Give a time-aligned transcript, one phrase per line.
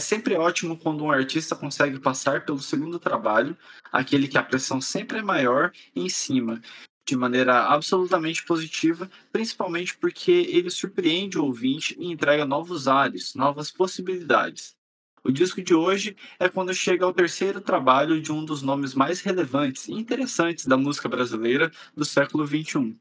[0.00, 3.56] sempre ótimo quando um artista consegue passar pelo segundo trabalho,
[3.92, 6.60] aquele que a pressão sempre é maior em cima,
[7.06, 13.70] de maneira absolutamente positiva, principalmente porque ele surpreende o ouvinte e entrega novos ares, novas
[13.70, 14.76] possibilidades.
[15.22, 19.20] O disco de hoje é quando chega ao terceiro trabalho de um dos nomes mais
[19.20, 22.96] relevantes e interessantes da música brasileira do século XXI.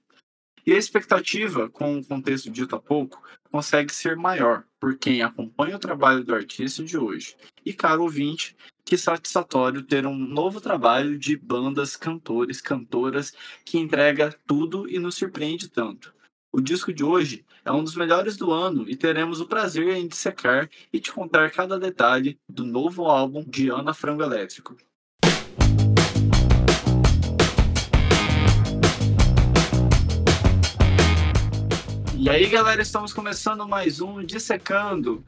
[0.70, 3.20] E a expectativa, com o contexto dito há pouco,
[3.52, 7.36] consegue ser maior por quem acompanha o trabalho do artista de hoje.
[7.66, 13.34] E, caro ouvinte, que satisfatório ter um novo trabalho de bandas, cantores, cantoras
[13.66, 16.14] que entrega tudo e nos surpreende tanto.
[16.52, 20.08] O disco de hoje é um dos melhores do ano e teremos o prazer em
[20.08, 24.78] dissecar e te contar cada detalhe do novo álbum de Ana Frango Elétrico.
[32.22, 35.24] E aí, galera, estamos começando mais um Dissecando.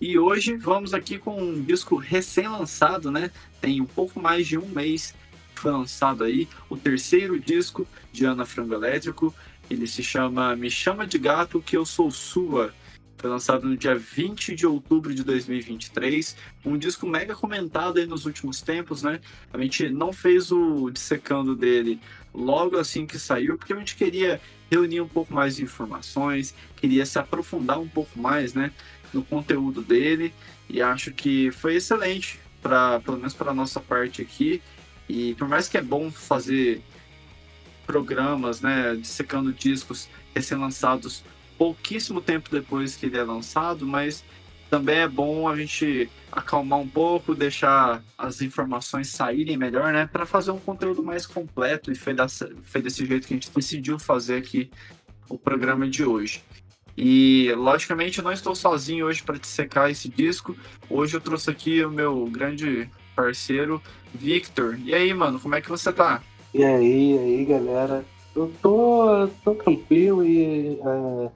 [0.00, 3.32] E hoje vamos aqui com um disco recém-lançado, né?
[3.60, 5.12] Tem um pouco mais de um mês
[5.52, 9.34] que foi lançado aí, o terceiro disco de Ana Frango Elétrico.
[9.68, 12.72] Ele se chama Me Chama de Gato Que Eu Sou Sua.
[13.18, 16.36] Foi lançado no dia 20 de outubro de 2023.
[16.64, 19.20] Um disco mega comentado aí nos últimos tempos, né?
[19.52, 21.98] A gente não fez o dissecando dele
[22.32, 27.06] logo assim que saiu, porque a gente queria reunir um pouco mais de informações, queria
[27.06, 28.72] se aprofundar um pouco mais, né,
[29.12, 30.32] no conteúdo dele.
[30.68, 34.60] E acho que foi excelente, para pelo menos para nossa parte aqui.
[35.08, 36.82] E por mais que é bom fazer
[37.86, 41.22] programas, né, dissecando discos recém-lançados
[41.56, 44.24] pouquíssimo tempo depois que ele é lançado, mas
[44.70, 50.26] também é bom a gente acalmar um pouco, deixar as informações saírem melhor, né, para
[50.26, 52.14] fazer um conteúdo mais completo e foi,
[52.62, 54.70] foi desse jeito que a gente decidiu fazer aqui
[55.28, 56.42] o programa de hoje.
[56.96, 60.56] E logicamente eu não estou sozinho hoje para dissecar esse disco.
[60.88, 63.82] Hoje eu trouxe aqui o meu grande parceiro
[64.14, 64.78] Victor.
[64.82, 66.22] E aí, mano, como é que você tá?
[66.54, 68.04] E aí, e aí, galera?
[68.34, 71.30] Eu tô, tô tranquilo e é,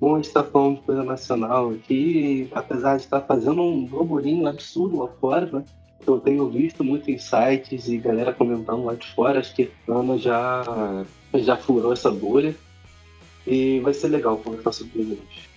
[0.00, 4.46] bom a gente tá falando de coisa nacional aqui, apesar de estar fazendo um burburinho
[4.46, 5.64] absurdo lá fora, né?
[6.06, 10.16] Eu tenho visto muitos insights e galera comentando lá de fora, acho que a Ana
[10.16, 10.64] já,
[11.34, 12.54] já furou essa bolha.
[13.46, 15.48] E vai ser legal conversar sobre isso.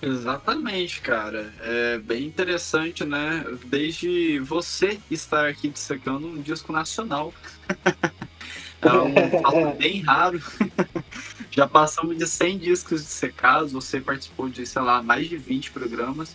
[0.00, 1.52] Exatamente, cara.
[1.60, 3.44] É bem interessante, né?
[3.66, 7.32] Desde você estar aqui dissecando um disco nacional.
[8.82, 10.40] é um fato bem raro.
[11.54, 16.34] Já passamos de 100 discos dissecados, você participou de, sei lá, mais de 20 programas.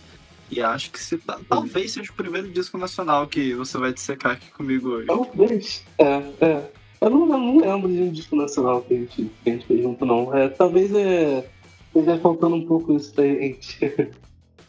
[0.50, 4.50] E acho que se, talvez seja o primeiro disco nacional que você vai dissecar aqui
[4.50, 5.06] comigo hoje.
[5.06, 5.84] Talvez.
[5.98, 6.70] É, é.
[7.02, 9.82] Eu não, não lembro de um disco nacional que a gente, que a gente fez
[9.82, 10.34] junto, não.
[10.34, 11.46] É, talvez é,
[11.86, 13.78] esteja faltando um pouco isso pra gente.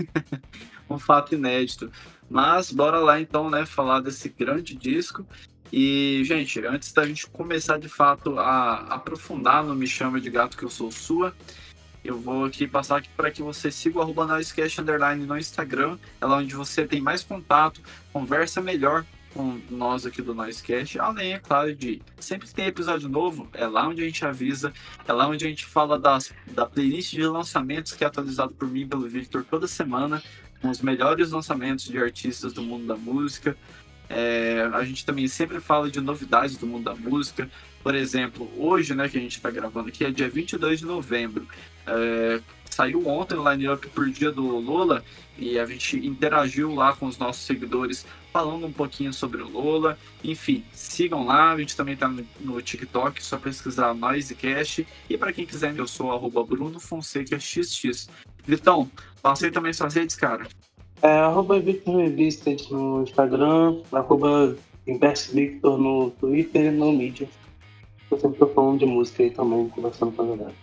[0.89, 1.89] um fato inédito.
[2.29, 5.25] Mas bora lá então, né, falar desse grande disco.
[5.71, 10.57] E, gente, antes da gente começar de fato a aprofundar no Me Chama de Gato
[10.57, 11.33] Que Eu Sou Sua,
[12.03, 16.25] eu vou aqui passar aqui para que você siga o arroba Underline no Instagram, é
[16.25, 21.39] lá onde você tem mais contato, conversa melhor com nós aqui do Noisecast, além, é
[21.39, 24.73] claro, de sempre que tem episódio novo, é lá onde a gente avisa,
[25.07, 28.67] é lá onde a gente fala das, da playlist de lançamentos que é atualizado por
[28.67, 30.21] mim pelo Victor toda semana,
[30.61, 33.57] com os melhores lançamentos de artistas do mundo da música.
[34.13, 37.49] É, a gente também sempre fala de novidades do mundo da música.
[37.81, 41.47] Por exemplo, hoje, né, que a gente está gravando aqui, é dia 22 de novembro.
[41.87, 45.03] É, saiu ontem o line-up por dia do Lola
[45.37, 49.97] e a gente interagiu lá com os nossos seguidores falando um pouquinho sobre o Lola.
[50.23, 54.85] Enfim, sigam lá, a gente também tá no, no TikTok, só pesquisar Noisecast.
[55.09, 58.09] E para quem quiser, eu sou arroba Bruno Fonseca XX.
[58.45, 60.47] Vitão, passei também suas redes, cara.
[61.01, 64.55] É, arroba Victor Revista no Instagram, arroba
[65.33, 67.27] Victor no Twitter e no Mídia.
[68.09, 70.53] Eu sempre tô falando de música aí também, conversando com a galera.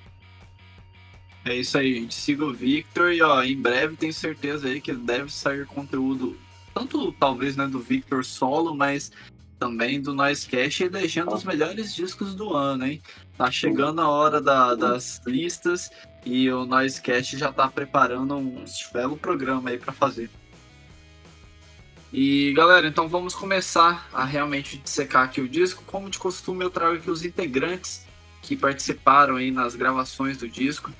[1.44, 2.15] É isso aí, gente.
[2.15, 6.37] Siga o Victor e ó, em breve tenho certeza aí que deve sair conteúdo,
[6.75, 9.11] tanto talvez né, do Victor solo, mas
[9.58, 13.02] também do Noisecast elegendo os melhores discos do ano, hein?
[13.37, 15.91] Tá chegando a hora da, das listas
[16.28, 20.28] e o Noisecast já tá preparando um belo programa aí para fazer.
[22.12, 25.82] E galera, então vamos começar a realmente dissecar aqui o disco.
[25.86, 28.06] Como de costume, eu trago aqui os integrantes
[28.42, 30.92] que participaram aí nas gravações do disco.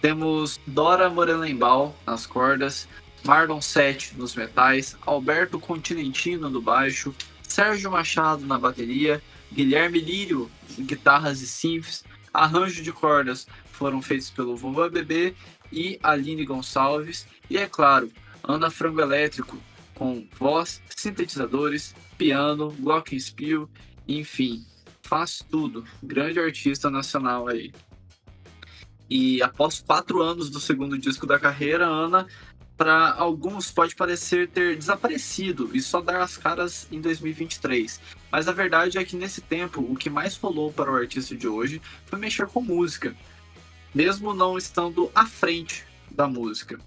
[0.00, 2.88] Temos Dora Morelenbaum nas cordas,
[3.22, 9.22] Marlon Sete nos metais, Alberto Continentino no baixo, Sérgio Machado na bateria,
[9.52, 12.02] Guilherme Lírio em guitarras e synths,
[12.32, 15.34] arranjo de cordas foram feitos pelo Vovô Bebê
[15.72, 18.10] e Aline Gonçalves, e é claro,
[18.42, 19.58] Ana Frango Elétrico
[19.94, 23.68] com voz, sintetizadores, piano, glockenspiel,
[24.06, 24.64] enfim,
[25.02, 25.84] faz tudo.
[26.02, 27.72] Grande artista nacional aí.
[29.08, 32.26] E após quatro anos do segundo disco da carreira, Ana,
[32.76, 38.00] para alguns pode parecer ter desaparecido e só dar as caras em 2023.
[38.32, 41.46] Mas a verdade é que nesse tempo, o que mais rolou para o artista de
[41.46, 43.14] hoje foi mexer com música,
[43.94, 46.78] mesmo não estando à frente da música.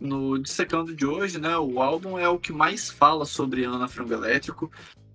[0.00, 4.14] No Dissecando de hoje, né, o álbum é o que mais fala sobre Ana Frango
[4.14, 4.70] Elétrico,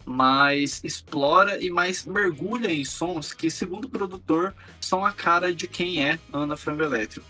[0.05, 5.67] mais explora e mais mergulha em sons que, segundo o produtor, são a cara de
[5.67, 7.27] quem é Ana Frango Elétrico.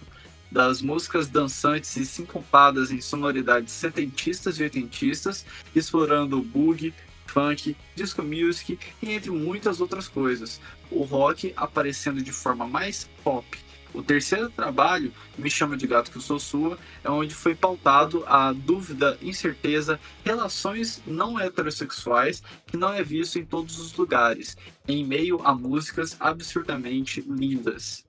[0.50, 6.94] Das músicas dançantes e sincopadas em sonoridades setentistas e oitentistas, explorando bug,
[7.26, 10.60] funk, disco music e entre muitas outras coisas.
[10.90, 13.58] O rock aparecendo de forma mais pop
[13.94, 18.24] o terceiro trabalho, Me Chama de Gato Que Eu Sou Sua, é onde foi pautado
[18.28, 24.58] a dúvida, incerteza, relações não heterossexuais, que não é visto em todos os lugares,
[24.88, 28.06] em meio a músicas absurdamente lindas.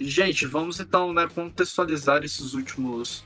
[0.00, 3.24] Gente, vamos então né, contextualizar esses últimos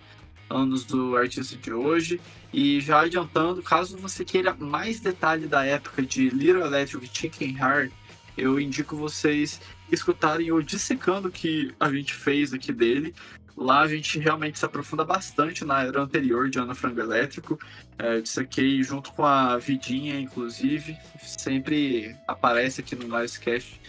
[0.48, 2.20] anos do artista de hoje.
[2.52, 7.92] E já adiantando, caso você queira mais detalhe da época de Little Electric Chicken Heart,
[8.36, 13.14] eu indico vocês escutarem o Dissecando que a gente fez aqui dele.
[13.56, 17.58] Lá a gente realmente se aprofunda bastante na era anterior de Ana Frango Elétrico.
[17.98, 20.96] É, dissequei junto com a Vidinha, inclusive.
[21.22, 23.80] Sempre aparece aqui no Livecast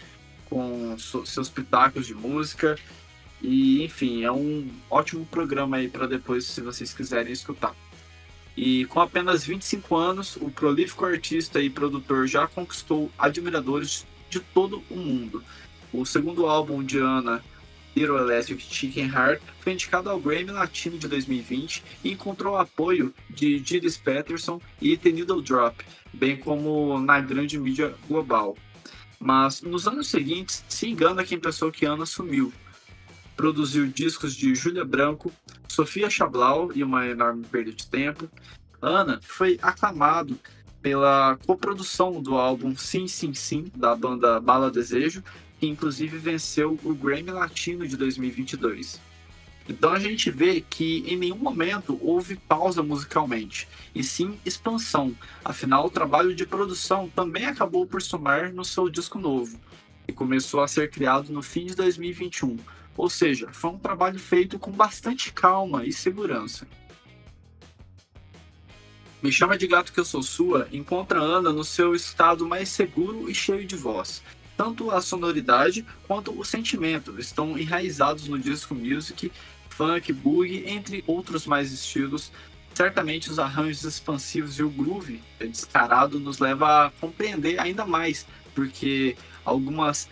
[0.49, 2.77] com seus pitacos de música.
[3.41, 7.73] E, enfim, é um ótimo programa aí para depois, se vocês quiserem escutar.
[8.55, 14.83] E com apenas 25 anos, o prolífico artista e produtor já conquistou admiradores de todo
[14.89, 15.43] o mundo.
[15.91, 17.43] O segundo álbum de Ana,
[17.95, 23.59] Little Electric Chicken Heart, foi indicado ao Grammy Latino de 2020 e encontrou apoio de
[23.59, 28.57] Gilles Peterson e The Needle Drop, bem como na grande mídia global.
[29.19, 32.51] Mas nos anos seguintes, se engana quem pensou que Ana sumiu.
[33.37, 35.31] Produziu discos de Júlia Branco,
[35.67, 38.29] Sofia Chablau e uma enorme perda de tempo.
[38.81, 40.37] Ana foi aclamado
[40.83, 45.23] pela coprodução do álbum Sim Sim Sim, da banda Bala Desejo,
[45.59, 49.01] que inclusive venceu o Grammy Latino de 2022.
[49.67, 53.65] Então a gente vê que em nenhum momento houve pausa musicalmente,
[53.95, 55.15] e sim expansão.
[55.43, 59.57] Afinal, o trabalho de produção também acabou por somar no seu disco novo,
[60.05, 62.57] e começou a ser criado no fim de 2021.
[62.97, 66.67] Ou seja, foi um trabalho feito com bastante calma e segurança.
[69.23, 73.31] Me chama de gato que eu sou sua encontra Ana no seu estado mais seguro
[73.31, 74.21] e cheio de voz.
[74.57, 79.31] Tanto a sonoridade quanto o sentimento estão enraizados no disco music,
[79.69, 82.33] funk, boogie, entre outros mais estilos.
[82.73, 89.15] Certamente os arranjos expansivos e o groove descarado nos leva a compreender ainda mais, porque
[89.45, 90.09] algumas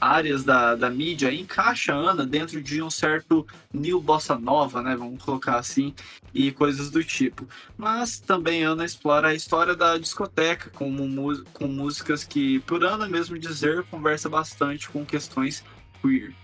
[0.00, 4.96] áreas da, da mídia encaixa Ana dentro de um certo new bossa nova, né?
[4.96, 5.94] Vamos colocar assim,
[6.32, 7.46] e coisas do tipo.
[7.76, 10.94] Mas também Ana explora a história da discoteca com,
[11.52, 15.64] com músicas que, por Ana mesmo dizer, conversa bastante com questões
[16.00, 16.34] queer.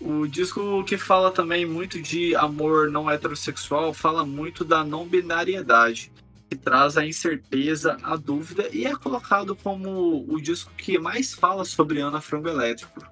[0.00, 6.10] O disco que fala também muito de amor não heterossexual fala muito da não binariedade
[6.52, 11.64] que traz a incerteza, a dúvida e é colocado como o disco que mais fala
[11.64, 13.02] sobre Ana Frango Elétrico.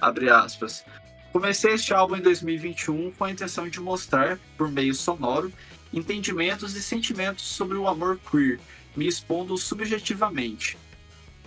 [0.00, 0.84] Abre aspas.
[1.32, 5.52] Comecei este álbum em 2021 com a intenção de mostrar, por meio sonoro,
[5.92, 8.60] entendimentos e sentimentos sobre o amor queer,
[8.94, 10.78] me expondo subjetivamente.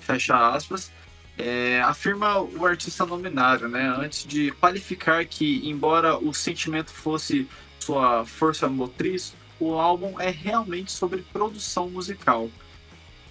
[0.01, 0.91] Fecha aspas.
[1.37, 7.47] É, afirma o artista nominário, né, antes de qualificar que, embora o sentimento fosse
[7.79, 12.49] sua força motriz, o álbum é realmente sobre produção musical.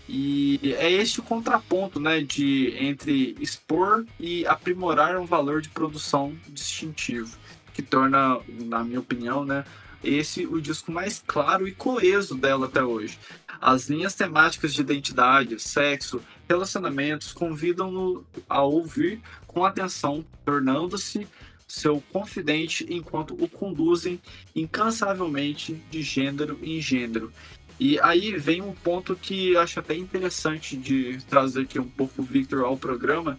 [0.09, 6.37] E é esse o contraponto, né, de entre expor e aprimorar um valor de produção
[6.49, 7.37] distintivo,
[7.75, 9.65] que torna, na minha opinião, né,
[10.05, 13.19] esse o disco mais claro e coeso dela até hoje.
[13.61, 21.27] As linhas temáticas de identidade, sexo, relacionamentos convidam-no a ouvir com atenção, tornando-se
[21.67, 24.21] seu confidente enquanto o conduzem
[24.55, 27.33] incansavelmente de gênero em gênero.
[27.79, 32.25] E aí vem um ponto que acho até interessante de trazer aqui um pouco o
[32.25, 33.39] Victor ao programa,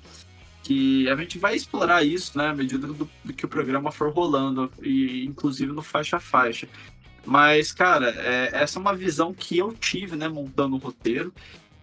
[0.61, 4.11] que a gente vai explorar isso, né, à medida do, do que o programa for
[4.11, 6.67] rolando, e inclusive no faixa a faixa.
[7.25, 11.33] Mas, cara, é, essa é uma visão que eu tive, né, montando o roteiro,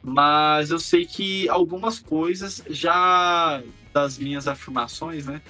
[0.02, 5.40] mas eu sei que algumas coisas já das minhas afirmações, né,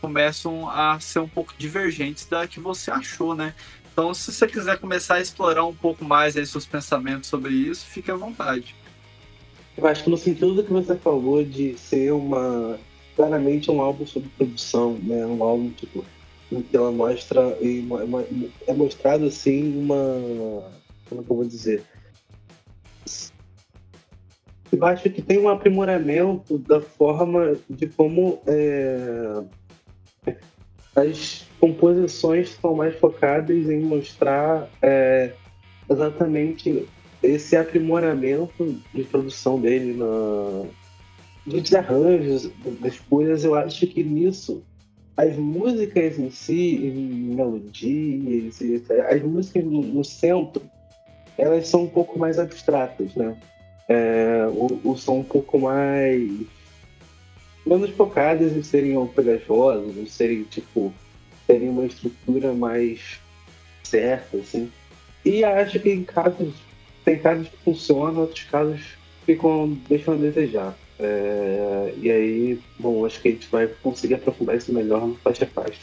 [0.00, 3.54] começam a ser um pouco divergentes da que você achou, né?
[3.92, 7.86] Então, se você quiser começar a explorar um pouco mais aí seus pensamentos sobre isso,
[7.86, 8.74] fique à vontade.
[9.76, 12.78] Eu acho que no sentido do que você falou de ser uma
[13.16, 15.26] claramente um álbum sobre produção, né?
[15.26, 16.04] Um álbum tipo
[16.50, 18.24] em que ela mostra uma,
[18.66, 20.64] é mostrado assim uma
[21.08, 21.84] como é que eu vou dizer
[24.72, 29.42] eu acho que tem um aprimoramento da forma de como é,
[30.94, 35.32] as composições são mais focadas em mostrar é,
[35.88, 36.88] exatamente
[37.22, 40.66] esse aprimoramento de produção dele na
[41.46, 43.44] dos arranjos das coisas.
[43.44, 44.62] Eu acho que nisso
[45.16, 48.58] as músicas em si em melodias
[49.10, 50.62] as músicas no, no centro
[51.36, 53.36] elas são um pouco mais abstratas né?
[53.88, 56.30] É, o, o som um pouco mais
[57.66, 60.92] menos focadas em serem pegajosas, em serem tipo
[61.46, 63.18] terem uma estrutura mais
[63.82, 64.70] certa, assim.
[65.24, 66.54] E acho que em casos
[67.04, 68.80] tem casos que funcionam, outros casos
[69.26, 70.76] ficam deixam a desejar.
[70.98, 75.46] É, e aí, bom, acho que a gente vai conseguir aprofundar isso melhor no faixa
[75.46, 75.80] faixa.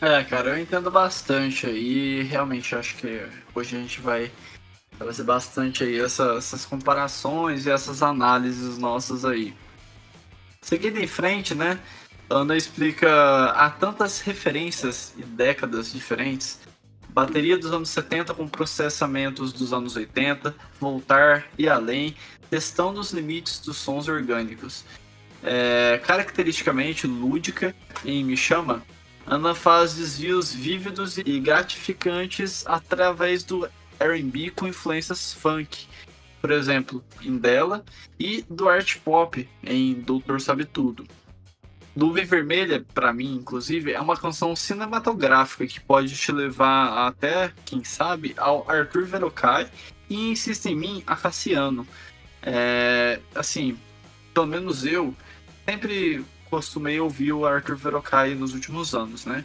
[0.00, 2.22] É, cara, eu entendo bastante aí.
[2.22, 3.20] Realmente acho que
[3.54, 4.30] hoje a gente vai
[4.98, 9.54] trazer bastante aí essa, essas comparações e essas análises nossas aí.
[10.68, 11.80] Seguindo em frente, né?
[12.28, 13.08] Ana explica
[13.52, 16.60] há tantas referências e décadas diferentes.
[17.08, 22.14] Bateria dos anos 70 com processamentos dos anos 80, voltar e além,
[22.50, 24.84] testando os limites dos sons orgânicos.
[25.42, 28.82] É, caracteristicamente lúdica em Me Chama,
[29.26, 33.66] Ana faz desvios vívidos e gratificantes através do
[33.98, 35.87] R&B com influências funk,
[36.40, 37.84] por exemplo, em Dela,
[38.18, 41.06] e do art pop em Doutor Sabe Tudo.
[41.94, 47.82] Nuvem Vermelha, para mim, inclusive, é uma canção cinematográfica que pode te levar até, quem
[47.82, 49.68] sabe, ao Arthur Verocai
[50.08, 51.84] e Insiste em Mim a Cassiano.
[52.40, 53.76] É, assim,
[54.32, 55.12] pelo menos eu
[55.68, 59.44] sempre costumei ouvir o Arthur Verocai nos últimos anos, né?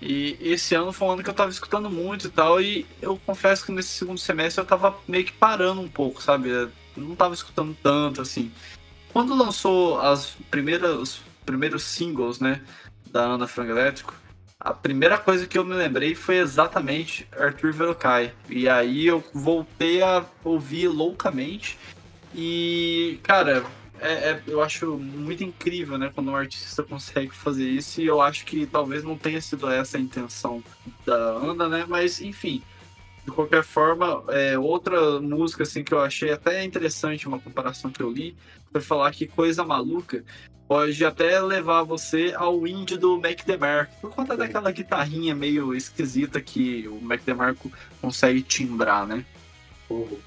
[0.00, 3.18] E esse ano foi um ano que eu tava escutando muito e tal, e eu
[3.24, 6.50] confesso que nesse segundo semestre eu tava meio que parando um pouco, sabe?
[6.50, 8.52] Eu não tava escutando tanto, assim.
[9.12, 12.60] Quando lançou as primeiras, os primeiros singles, né,
[13.10, 14.14] da Ana Frango Elétrico,
[14.60, 18.32] a primeira coisa que eu me lembrei foi exatamente Arthur Verocai.
[18.48, 21.78] E aí eu voltei a ouvir loucamente.
[22.34, 23.64] E, cara,
[24.00, 28.20] é, é, eu acho muito incrível, né, quando um artista consegue fazer isso, e eu
[28.20, 30.62] acho que talvez não tenha sido essa a intenção
[31.04, 32.62] da Ana, né, mas enfim,
[33.24, 38.02] de qualquer forma, é, outra música assim que eu achei até interessante, uma comparação que
[38.02, 38.36] eu li,
[38.72, 40.24] foi falar que Coisa Maluca
[40.68, 46.40] pode até levar você ao indie do Mac DeMarco, por conta daquela guitarrinha meio esquisita
[46.40, 49.24] que o Mac DeMarco consegue timbrar, né?
[49.88, 50.18] Uhum.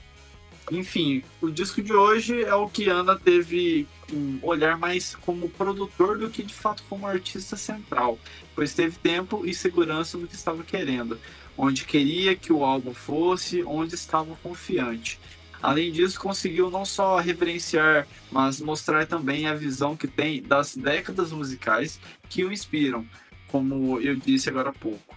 [0.71, 6.17] Enfim, o disco de hoje é o que Ana teve um olhar mais como produtor
[6.17, 8.19] do que de fato como artista central,
[8.55, 11.19] pois teve tempo e segurança no que estava querendo,
[11.57, 15.19] onde queria que o álbum fosse, onde estava confiante.
[15.61, 21.31] Além disso, conseguiu não só reverenciar, mas mostrar também a visão que tem das décadas
[21.31, 21.99] musicais
[22.29, 23.05] que o inspiram,
[23.47, 25.15] como eu disse agora há pouco.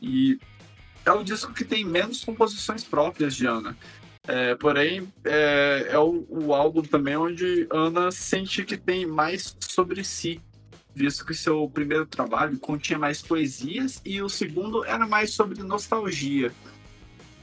[0.00, 0.38] E
[1.04, 3.76] é o disco que tem menos composições próprias de Ana,
[4.26, 10.04] é, porém, é, é o, o, álbum também onde Ana sente que tem mais sobre
[10.04, 10.40] si,
[10.94, 16.52] visto que seu primeiro trabalho continha mais poesias e o segundo era mais sobre nostalgia.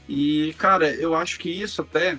[0.08, 2.18] E, cara, eu acho que isso até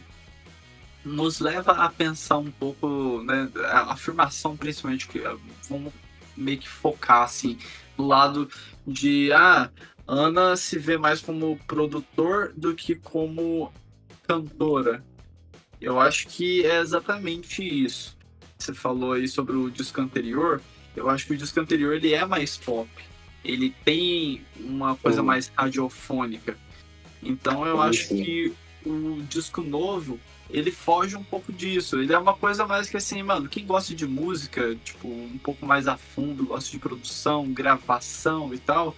[1.04, 5.22] nos leva a pensar um pouco, né, a afirmação principalmente que
[5.68, 5.92] vamos
[6.38, 7.58] meio que focar assim
[7.98, 8.48] no lado
[8.86, 9.70] de ah,
[10.08, 13.72] Ana se vê mais como produtor do que como
[14.32, 15.04] cantora.
[15.80, 18.18] Eu acho que é exatamente isso.
[18.58, 20.62] Você falou aí sobre o disco anterior.
[20.96, 22.90] Eu acho que o disco anterior ele é mais pop.
[23.44, 26.56] Ele tem uma coisa mais radiofônica.
[27.22, 28.54] Então eu acho que
[28.86, 30.20] o disco novo
[30.50, 32.00] ele foge um pouco disso.
[32.00, 35.66] Ele é uma coisa mais que assim, mano, quem gosta de música, tipo, um pouco
[35.66, 38.96] mais a fundo, gosta de produção, gravação e tal,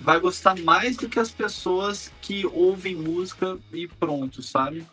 [0.00, 4.86] vai gostar mais do que as pessoas que ouvem música e pronto, sabe?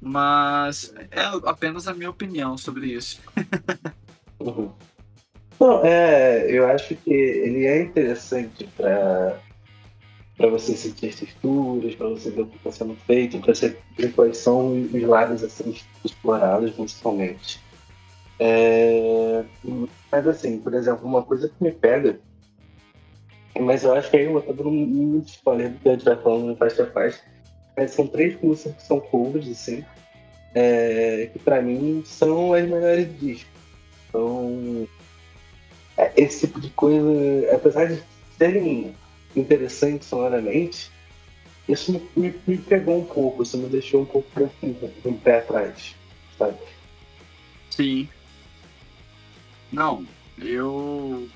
[0.00, 3.20] Mas é apenas a minha opinião sobre isso.
[4.38, 4.72] uhum.
[5.58, 9.40] Não, é, eu acho que ele é interessante para
[10.36, 13.76] para você sentir as texturas, para você ver o que está sendo feito, para você
[13.96, 17.60] ver quais são os lados assim, explorados principalmente.
[18.38, 19.44] É,
[20.12, 22.20] mas assim, por exemplo, uma coisa que me pega
[23.58, 26.16] Mas eu acho que aí eu tô dando muito spoiler do que a gente vai
[26.16, 27.20] falando faixa a faixa.
[27.76, 29.84] Mas são três músicas que são covers, assim,
[30.54, 33.50] é, que pra mim são as melhores do disco.
[34.08, 34.88] Então,
[35.96, 38.02] é, esse tipo de coisa, apesar de
[38.36, 38.94] serem
[39.36, 40.90] interessantes sonoramente,
[41.68, 45.38] isso me, me, me, pegou um pouco, isso me deixou um pouco com um pé
[45.38, 45.94] atrás,
[46.38, 46.56] sabe?
[47.70, 48.08] Sim.
[49.70, 50.06] Não,
[50.38, 51.28] eu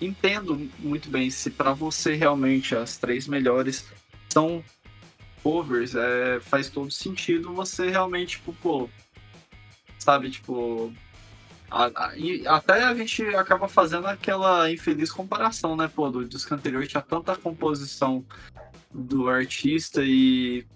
[0.00, 3.86] entendo muito bem se para você realmente as três melhores
[4.28, 4.62] são
[5.42, 8.88] covers, é, faz todo sentido você realmente, tipo, pô,
[9.98, 10.92] sabe, tipo,
[11.70, 16.86] a, a, até a gente acaba fazendo aquela infeliz comparação, né, pô, do disco anterior
[16.86, 18.24] tinha tanta composição
[18.92, 20.66] do artista e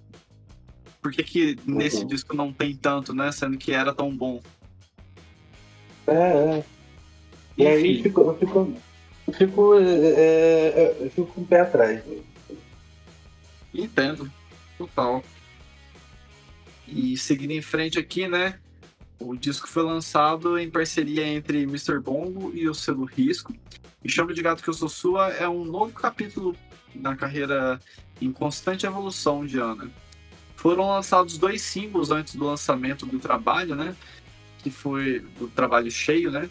[1.03, 2.07] por que que nesse uhum.
[2.07, 4.41] disco não tem tanto, né, sendo que era tão bom?
[6.07, 6.13] É,
[6.59, 6.65] é.
[7.57, 7.73] E Enfim.
[7.73, 8.75] aí ficou, eu fico,
[9.33, 12.03] fico, é, é, eu fico com o pé atrás.
[13.73, 14.31] Entendo,
[14.77, 15.23] total.
[16.87, 18.59] E seguindo em frente aqui, né,
[19.19, 22.01] o disco foi lançado em parceria entre Mr.
[22.01, 23.55] Bongo e o selo Risco.
[24.03, 26.57] E Chama de Gato Que Eu Sou Sua é um novo capítulo
[26.95, 27.79] na carreira
[28.21, 29.91] em constante evolução de Ana.
[30.57, 33.95] Foram lançados dois singles antes do lançamento do trabalho, né?
[34.59, 36.49] Que foi do trabalho cheio, né?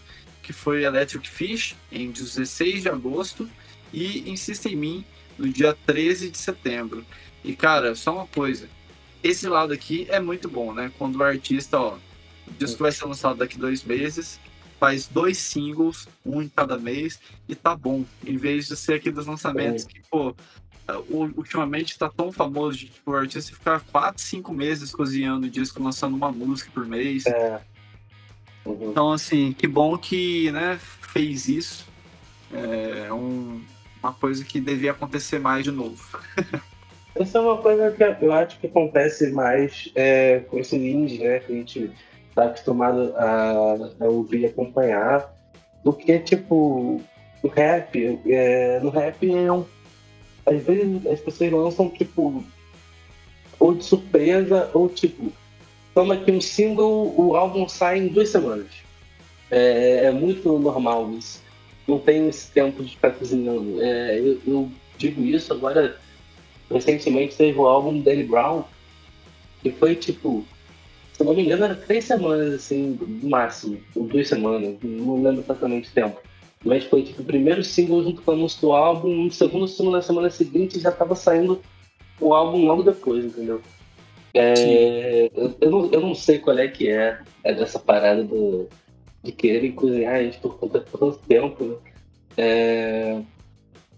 [0.49, 3.47] Que foi Electric Fish em 16 de agosto
[3.93, 5.05] e Insista em Mim
[5.37, 7.05] no dia 13 de setembro.
[7.43, 8.67] E cara, só uma coisa,
[9.23, 10.91] esse lado aqui é muito bom, né?
[10.97, 11.99] Quando o artista, ó,
[12.47, 14.39] o disco vai ser lançado daqui dois meses,
[14.79, 18.03] faz dois singles, um em cada mês, e tá bom.
[18.25, 20.35] Em vez de ser aqui dos lançamentos que, pô,
[21.11, 25.83] ultimamente tá tão famoso de tipo, o artista ficar quatro, cinco meses cozinhando o disco,
[25.83, 27.27] lançando uma música por mês.
[27.27, 27.61] É.
[28.65, 28.91] Uhum.
[28.91, 31.87] Então, assim, que bom que, né, fez isso.
[32.51, 33.61] É um,
[34.01, 36.03] uma coisa que devia acontecer mais de novo.
[37.15, 41.39] Essa é uma coisa que eu acho que acontece mais é, com esse indie, né?
[41.39, 41.91] Que a gente
[42.33, 45.33] tá acostumado a, a ouvir e acompanhar,
[45.83, 47.01] do que, tipo,
[47.43, 48.19] o rap.
[48.25, 49.65] É, no rap é um.
[50.45, 52.43] Às vezes as pessoas lançam, tipo,
[53.59, 55.31] ou de surpresa, ou tipo,
[55.93, 58.67] toma aqui um single, o álbum sai em duas semanas.
[59.51, 61.41] É, é muito normal isso.
[61.87, 63.81] Não tem esse tempo de ficar cozinhando.
[63.81, 65.97] É, eu, eu, digo isso agora.
[66.69, 68.63] Recentemente teve o álbum do Danny Brown,
[69.61, 70.45] que foi tipo
[71.19, 75.41] se não me engano, era três semanas, assim, no máximo, ou duas semanas, não lembro
[75.41, 76.17] exatamente o tempo.
[76.63, 79.91] Mas foi tipo o primeiro single junto com o anúncio do álbum, no segundo single
[79.91, 81.61] na semana seguinte já tava saindo
[82.21, 83.61] o álbum logo depois, entendeu?
[84.33, 88.67] É, eu, eu, não, eu não sei qual é que é, é dessa parada do,
[89.23, 91.75] de querer cozinhar a gente por conta de tanto tempo, né?
[92.37, 93.21] É,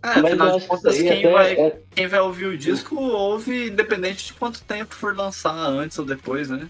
[0.03, 1.79] é, mas afinal de contas, quem, vai, é...
[1.93, 6.49] quem vai ouvir o disco ouve independente de quanto tempo for lançar antes ou depois,
[6.49, 6.69] né?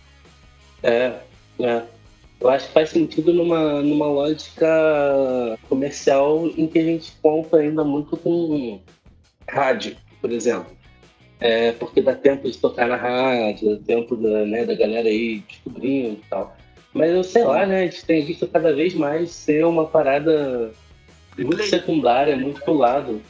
[0.84, 1.19] É,
[1.60, 1.84] é.
[2.41, 4.67] Eu acho que faz sentido numa, numa lógica
[5.69, 8.82] comercial em que a gente compra ainda muito com
[9.47, 10.76] rádio, por exemplo.
[11.42, 15.44] É, porque dá tempo de tocar na rádio, dá tempo da, né, da galera aí
[15.50, 16.56] descobrindo e tal.
[16.94, 17.82] Mas eu sei lá, né?
[17.82, 20.72] A gente tem visto cada vez mais ser uma parada
[21.38, 23.22] muito secundária, muito pro lado.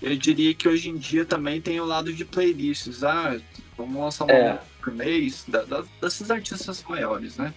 [0.00, 3.04] Eu diria que hoje em dia também tem o lado de playlists.
[3.04, 3.36] Ah,
[3.76, 7.54] vamos lançar uma é por mês da, da, desses artistas maiores, né?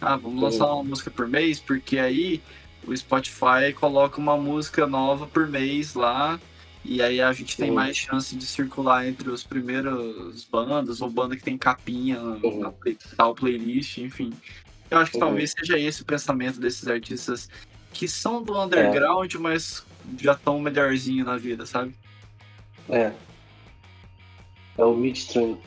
[0.00, 2.42] Ah, vamos lançar uma música por mês, porque aí
[2.86, 6.38] o Spotify coloca uma música nova por mês lá,
[6.84, 11.36] e aí a gente tem mais chance de circular entre os primeiros bandas, ou banda
[11.36, 12.72] que tem capinha na
[13.16, 14.32] tal playlist, enfim.
[14.90, 17.48] Eu acho que talvez seja esse o pensamento desses artistas
[17.92, 19.38] que são do underground, é.
[19.38, 19.84] mas
[20.18, 21.94] já estão melhorzinho na vida, sabe?
[22.88, 23.12] É.
[24.78, 25.58] É o midstream.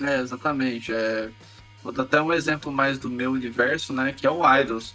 [0.00, 0.92] É, exatamente.
[0.92, 1.30] É...
[1.82, 4.12] Vou dar até um exemplo mais do meu universo, né?
[4.12, 4.94] Que é o Idols.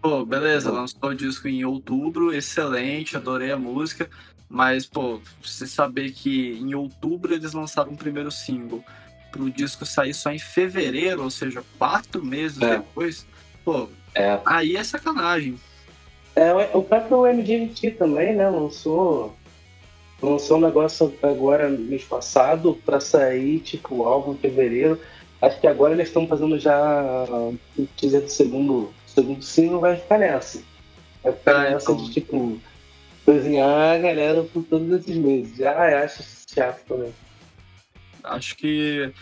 [0.00, 4.08] Pô, beleza, lançou o disco em outubro, excelente, adorei a música.
[4.48, 8.84] Mas, pô, você saber que em outubro eles lançaram o primeiro single,
[9.30, 12.76] pro disco sair só em fevereiro, ou seja, quatro meses é.
[12.76, 13.26] depois,
[13.64, 14.38] pô, é.
[14.46, 15.58] aí é sacanagem.
[16.34, 19.34] É, o próprio MGMT também, né, lançou
[20.22, 24.98] lançou um negócio agora mês passado para sair, tipo, álbum em fevereiro.
[25.40, 27.02] Acho que agora eles estão fazendo já
[27.78, 30.62] o teaser do segundo, segundo single, vai ficar nessa.
[31.22, 32.04] Vai ficar ah, nessa então...
[32.04, 32.58] de, tipo,
[33.26, 35.56] cozinhar a galera por todos esses meses.
[35.56, 37.12] Já acho chato também.
[38.22, 39.12] Acho que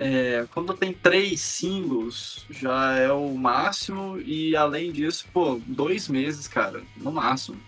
[0.00, 6.48] é, quando tem três singles já é o máximo e além disso, pô, dois meses,
[6.48, 7.60] cara, no máximo.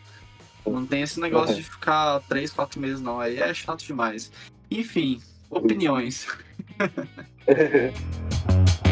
[0.67, 3.21] Não tem esse negócio de ficar três, quatro meses, não.
[3.21, 4.33] Aí é chato demais.
[4.71, 6.27] Enfim, opiniões.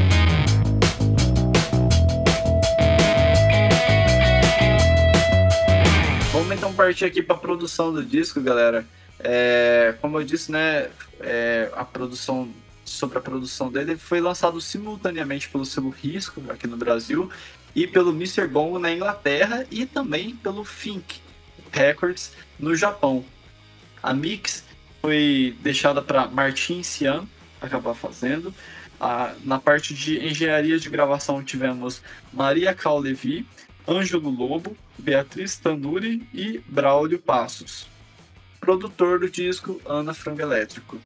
[6.47, 8.87] Vamos então partir aqui para a produção do disco, galera.
[9.19, 12.49] É, como eu disse, né, é, a produção
[12.85, 17.29] sobre a produção dele foi lançado simultaneamente pelo selo Risco aqui no Brasil
[17.75, 18.47] e pelo Mr.
[18.47, 21.21] Bongo na Inglaterra e também pelo Fink
[21.73, 22.31] Records
[22.61, 23.25] no Japão.
[24.01, 24.63] A mix
[25.03, 27.27] foi deixada para Martin Xian
[27.61, 28.55] acabar fazendo.
[29.43, 32.01] Na parte de engenharia de gravação tivemos
[32.33, 33.45] Maria Cal Levi,
[33.89, 37.87] Ângelo Lobo, Beatriz Tanuri e Braulio Passos.
[38.59, 40.99] Produtor do disco Ana Frango Elétrico.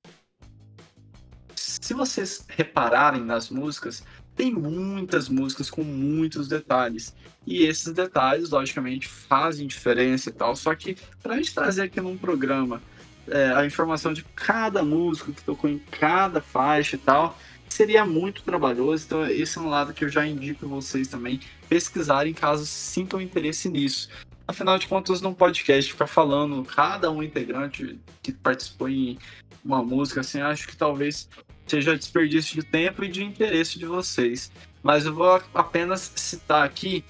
[1.54, 4.02] Se vocês repararem nas músicas,
[4.34, 7.14] tem muitas músicas com muitos detalhes.
[7.46, 10.56] E esses detalhes, logicamente, fazem diferença e tal.
[10.56, 12.80] Só que, para a gente trazer aqui num programa
[13.28, 17.38] é, a informação de cada músico que tocou em cada faixa e tal,
[17.70, 19.04] seria muito trabalhoso.
[19.06, 23.68] Então, esse é um lado que eu já indico vocês também pesquisarem caso sintam interesse
[23.68, 24.08] nisso.
[24.46, 29.16] Afinal de contas, num podcast, ficar falando cada um integrante que participou em
[29.64, 31.28] uma música, assim, acho que talvez
[31.66, 34.50] seja desperdício de tempo e de interesse de vocês.
[34.82, 37.04] Mas eu vou apenas citar aqui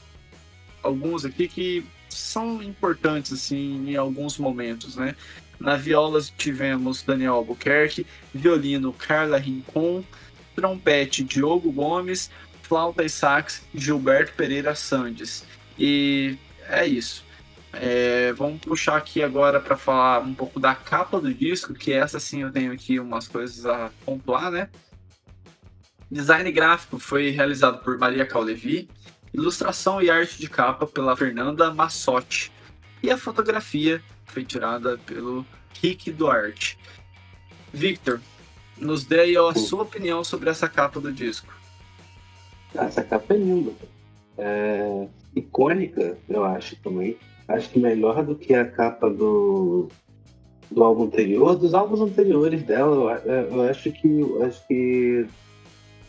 [0.82, 5.14] alguns aqui que são importantes assim em alguns momentos, né?
[5.58, 10.02] Na viola tivemos Daniel Albuquerque, violino Carla Rincon,
[10.60, 12.30] trompete Diogo Gomes,
[12.62, 15.44] flauta e sax Gilberto Pereira Sandes.
[15.78, 16.36] E
[16.68, 17.24] é isso.
[17.72, 22.20] É, vamos puxar aqui agora para falar um pouco da capa do disco, que essa
[22.20, 24.68] sim eu tenho aqui umas coisas a pontuar, né?
[26.10, 28.88] Design gráfico foi realizado por Maria Caulevi,
[29.32, 32.52] ilustração e arte de capa pela Fernanda Massotti,
[33.02, 35.46] e a fotografia foi tirada pelo
[35.80, 36.76] Rick Duarte.
[37.72, 38.20] Victor,
[38.80, 41.52] nos dê a sua opinião sobre essa capa do disco.
[42.74, 43.72] Essa capa é linda.
[44.38, 47.16] É icônica, eu acho também
[47.52, 49.88] acho que melhor do que a capa do,
[50.70, 55.26] do álbum anterior, dos álbuns anteriores dela, eu, eu acho que acho que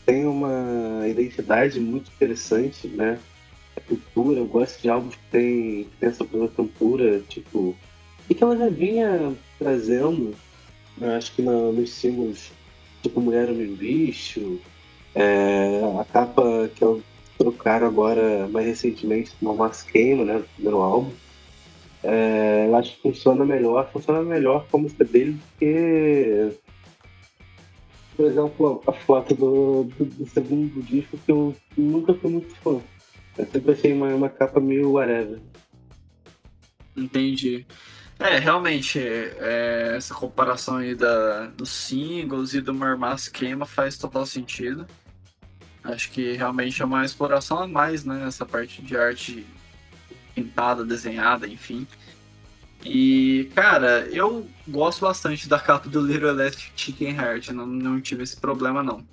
[0.05, 3.19] tem uma identidade muito interessante, né?
[3.75, 7.75] A cultura, eu gosto de álbuns que tem, que tem essa produção pura, tipo.
[8.29, 10.34] E que ela já vinha trazendo,
[10.99, 12.51] eu acho que no, nos singles,
[13.01, 14.59] tipo Mulher Homem Bicho,
[15.15, 17.01] é, a capa que eu
[17.37, 20.43] trocaram agora mais recentemente no Mass Queima, né?
[20.55, 21.11] Primeiro álbum.
[22.03, 26.57] É, eu acho que funciona melhor, funciona melhor com a música dele do que,
[28.15, 32.79] por exemplo, a foto do, do, do, segundo disco que eu nunca fui muito fã.
[33.37, 35.39] Eu sempre achei uma, uma capa meio whatever.
[36.97, 37.65] Entendi.
[38.21, 44.27] É, realmente, é, essa comparação aí da, dos singles e do Mermas Queima faz total
[44.27, 44.86] sentido.
[45.84, 48.23] Acho que realmente é uma exploração a mais, né?
[48.27, 49.43] Essa parte de arte
[50.36, 51.88] pintada, desenhada, enfim.
[52.86, 58.21] E, cara, eu gosto bastante da capa do Little Electric Chicken Heart, não, não tive
[58.21, 59.03] esse problema não.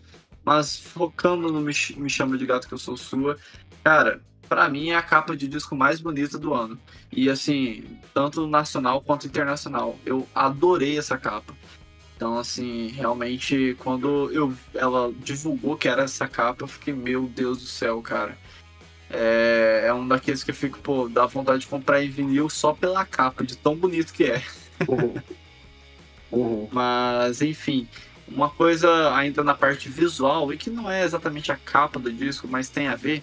[0.44, 3.38] Mas focando no Me, Me Chama de Gato Que Eu Sou Sua,
[3.82, 6.78] cara, para mim é a capa de disco mais bonita do ano.
[7.12, 7.84] E assim,
[8.14, 9.98] tanto nacional quanto internacional.
[10.04, 11.54] Eu adorei essa capa.
[12.16, 17.58] Então, assim, realmente, quando eu, ela divulgou que era essa capa, eu fiquei, meu Deus
[17.58, 18.36] do céu, cara.
[19.08, 22.72] É, é um daqueles que eu fico, pô, dá vontade de comprar em vinil só
[22.72, 24.42] pela capa, de tão bonito que é.
[24.88, 25.14] Uhum.
[26.30, 26.68] Uhum.
[26.72, 27.88] Mas, enfim,
[28.26, 32.46] uma coisa ainda na parte visual, e que não é exatamente a capa do disco,
[32.48, 33.22] mas tem a ver,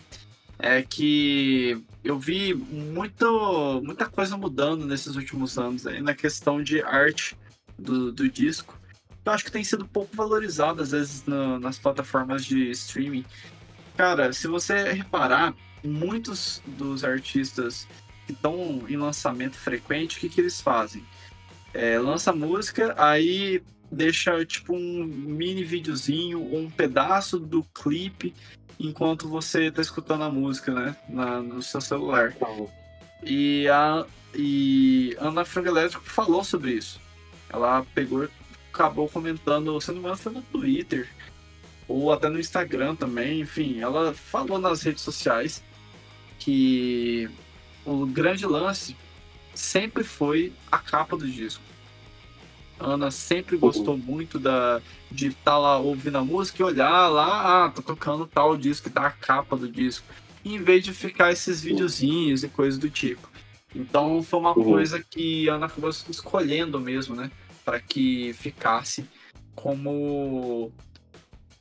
[0.60, 6.82] é que eu vi muito, muita coisa mudando nesses últimos anos aí na questão de
[6.82, 7.38] arte
[7.78, 8.80] do, do disco.
[9.26, 13.26] Eu acho que tem sido pouco valorizado, às vezes, no, nas plataformas de streaming.
[13.98, 17.88] Cara, se você reparar, muitos dos artistas
[18.26, 21.04] que estão em lançamento frequente, o que, que eles fazem?
[21.74, 28.34] É, lança música, aí deixa tipo um mini videozinho ou um pedaço do clipe
[28.80, 30.96] enquanto você está escutando a música, né?
[31.08, 32.36] Na, no seu celular.
[33.24, 34.06] E a
[34.38, 37.00] e Ana Frango Elétrico falou sobre isso.
[37.50, 38.28] Ela pegou,
[38.74, 41.08] acabou comentando, se não me engano, foi no Twitter
[41.88, 43.42] ou até no Instagram também.
[43.42, 45.64] Enfim, ela falou nas redes sociais
[46.38, 47.30] que
[47.86, 48.96] o grande lance
[49.54, 51.64] sempre foi a capa do disco.
[52.80, 57.66] Ana sempre gostou muito da, de estar tá lá ouvindo a música e olhar lá,
[57.66, 60.06] ah, tá tocando tal disco, tá a capa do disco.
[60.44, 63.28] Em vez de ficar esses videozinhos e coisas do tipo.
[63.74, 64.64] Então foi uma uhum.
[64.64, 67.32] coisa que a Ana acabou escolhendo mesmo, né?
[67.64, 69.08] Para que ficasse
[69.56, 70.72] como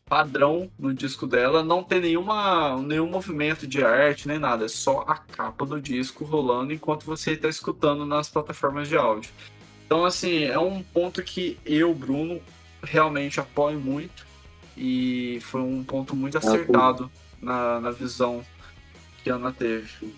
[0.04, 5.00] padrão no disco dela, não tem nenhuma, nenhum movimento de arte nem nada, é só
[5.08, 9.30] a capa do disco rolando enquanto você está escutando nas plataformas de áudio.
[9.94, 12.40] Então, assim, é um ponto que eu, Bruno,
[12.82, 14.26] realmente apoio muito
[14.76, 17.08] e foi um ponto muito acertado
[17.40, 18.44] na, na visão
[19.22, 20.12] que a Ana teve.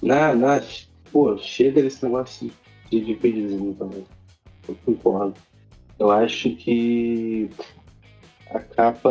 [0.00, 0.62] Na, na,
[1.10, 2.52] pô, chega desse negócio
[2.88, 4.06] de dividirzinho também.
[4.68, 5.34] Eu concordo.
[5.98, 7.50] Eu acho que
[8.48, 9.10] a capa,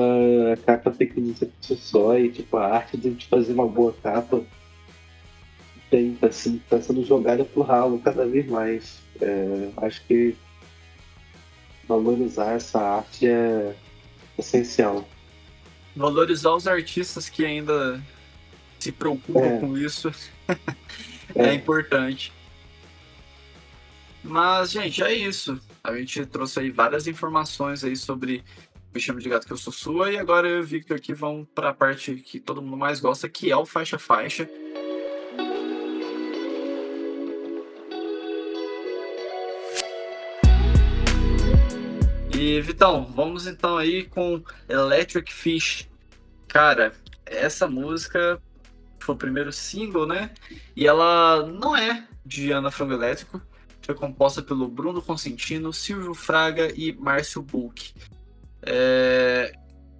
[0.53, 3.67] a capa tem que dizer por si só e tipo, a arte de fazer uma
[3.67, 4.41] boa capa
[5.89, 8.99] tem, tá, assim, tá sendo jogada pro ralo cada vez mais.
[9.21, 10.35] É, acho que
[11.87, 13.75] valorizar essa arte é
[14.37, 15.07] essencial.
[15.95, 18.03] Valorizar os artistas que ainda
[18.79, 19.59] se preocupam é.
[19.59, 20.11] com isso
[21.33, 21.47] é.
[21.47, 22.33] é importante.
[24.23, 25.59] Mas, gente, é isso.
[25.83, 28.43] A gente trouxe aí várias informações aí sobre
[28.93, 30.11] Me Chama de Gato Que Eu Sou Sua.
[30.11, 32.99] E agora eu e o Victor aqui vão para a parte que todo mundo mais
[32.99, 34.49] gosta, que é o Faixa Faixa.
[42.45, 45.89] E, Vitão, vamos então aí com Electric Fish.
[46.47, 46.93] Cara,
[47.25, 48.39] essa música
[48.99, 50.29] foi o primeiro single, né?
[50.75, 53.41] E ela não é de Ana Frango Elétrico
[53.81, 57.95] foi composta pelo Bruno Consentino, Silvio Fraga e Márcio Buch.
[58.61, 59.51] É...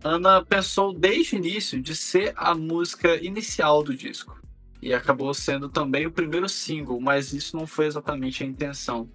[0.04, 4.40] Ana pensou desde o início de ser a música inicial do disco
[4.84, 9.10] e acabou sendo também o primeiro single, mas isso não foi exatamente a intenção.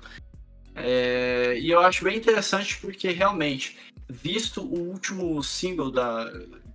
[0.75, 1.59] É...
[1.59, 3.77] E eu acho bem interessante porque realmente,
[4.09, 6.31] visto o último single da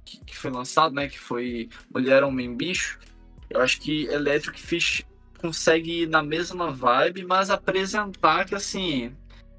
[0.05, 2.99] que, foi lançado, né, que foi Mulher Homem Bicho,
[3.49, 5.03] eu acho que Electric Fish
[5.41, 9.15] consegue ir na mesma vibe, mas apresentar que assim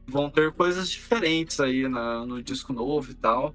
[0.06, 3.54] vão ter coisas diferentes aí na, no disco novo e tal.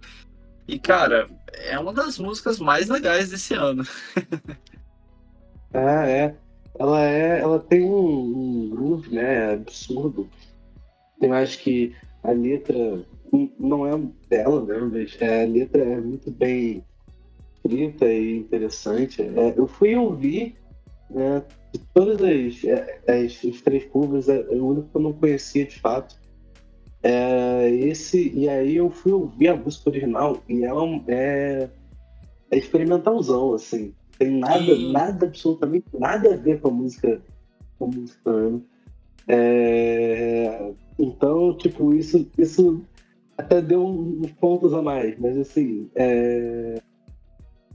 [0.68, 3.84] E cara, é uma das músicas mais legais desse ano.
[5.74, 6.36] ah, é.
[6.78, 7.40] Ela é.
[7.40, 9.54] Ela tem um, groove, né?
[9.54, 10.30] Absurdo.
[11.22, 13.06] Eu acho que a letra
[13.60, 13.92] não é
[14.28, 14.80] dela, né?
[14.92, 16.84] Mas a letra é muito bem
[17.56, 19.22] escrita e interessante.
[19.22, 20.56] É, eu fui ouvir
[21.10, 25.14] né, de todas as, é, as, os três covers, é, o único que eu não
[25.14, 26.20] conhecia de fato
[27.04, 28.32] é esse.
[28.36, 31.70] E aí eu fui ouvir a música original e ela é,
[32.50, 33.94] é experimentalzão, assim.
[34.18, 34.92] Tem nada, e...
[34.92, 37.22] nada, absolutamente nada a ver com a música,
[37.78, 38.62] com a música né?
[39.28, 42.84] É, Então, tipo, isso, isso
[43.38, 46.82] até deu uns pontos a mais, mas assim, é,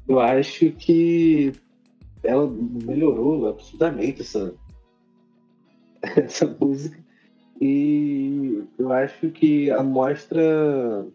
[0.09, 1.53] eu acho que
[2.23, 4.55] ela melhorou absurdamente essa,
[6.03, 6.99] essa música.
[7.61, 11.07] E eu acho que a mostra,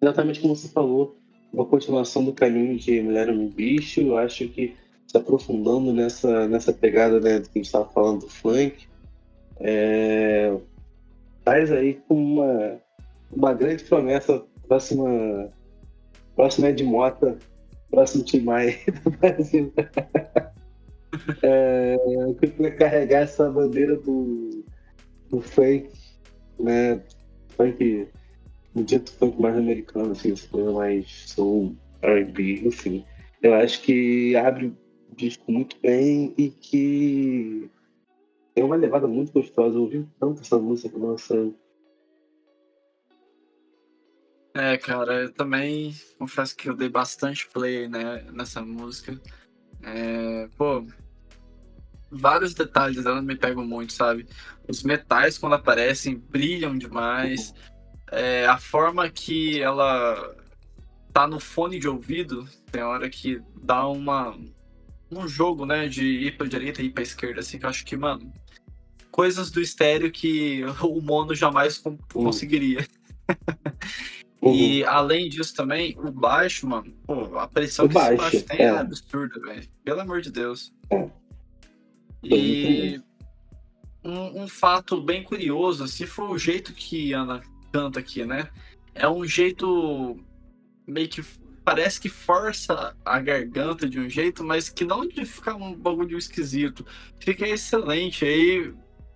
[0.00, 1.16] exatamente como você falou,
[1.52, 4.00] uma continuação do caminho de Mulher Homem Bicho.
[4.00, 4.74] Eu acho que
[5.06, 8.86] se aprofundando nessa, nessa pegada né, que a gente estava falando do funk,
[9.60, 10.56] é,
[11.44, 12.80] faz aí com uma,
[13.30, 15.52] uma grande promessa próxima,
[16.34, 17.38] próxima de Mota
[17.94, 19.72] próximo Tim Maia do Brasil.
[21.42, 21.96] é,
[22.76, 24.64] carregar essa bandeira do,
[25.30, 25.88] do funk,
[26.58, 27.00] né?
[27.50, 28.08] Funk,
[28.74, 33.04] um dito funk mais americano, assim, essa coisa mais soul, R&B, enfim.
[33.40, 34.76] Eu acho que abre o
[35.16, 37.70] disco muito bem e que
[38.54, 39.76] tem uma levada muito gostosa.
[39.76, 41.52] Eu ouvi tanto essa música, nossa,
[44.56, 49.20] é, cara, eu também confesso que eu dei bastante play né, nessa música.
[49.82, 50.86] É, pô,
[52.08, 54.28] vários detalhes dela me pegam muito, sabe?
[54.68, 57.52] Os metais, quando aparecem, brilham demais.
[58.12, 60.36] É, a forma que ela
[61.12, 64.38] tá no fone de ouvido, tem hora que dá uma
[65.10, 67.84] um jogo, né, de ir pra direita e ir pra esquerda, assim, que eu acho
[67.84, 68.32] que, mano,
[69.10, 72.86] coisas do estéreo que o mono jamais conseguiria.
[74.42, 74.54] Uhum.
[74.54, 78.42] E além disso também, o baixo, mano, pô, a pressão o que baixo, esse baixo
[78.42, 79.68] tem é, é absurda, velho.
[79.82, 80.72] Pelo amor de Deus.
[80.90, 81.08] É.
[82.22, 83.00] E
[84.04, 88.50] um, um, fato bem curioso, assim, foi o jeito que Ana canta aqui, né?
[88.94, 90.18] É um jeito
[90.86, 91.24] meio que
[91.64, 96.18] parece que força a garganta de um jeito, mas que não de ficar um bagulho
[96.18, 96.84] esquisito.
[97.18, 98.24] Fica excelente.
[98.24, 98.74] Aí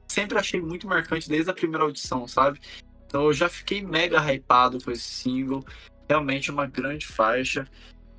[0.09, 2.59] sempre achei muito marcante desde a primeira audição, sabe?
[3.07, 5.63] Então eu já fiquei mega hypado com esse single.
[6.09, 7.67] Realmente uma grande faixa.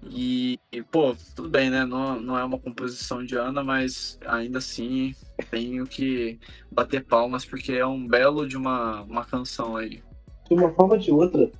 [0.03, 1.85] E, e, pô, tudo bem, né?
[1.85, 5.13] Não, não é uma composição de Ana, mas ainda assim
[5.51, 6.39] tenho que
[6.71, 10.01] bater palmas porque é um belo de uma, uma canção aí.
[10.47, 11.51] De uma forma ou de outra,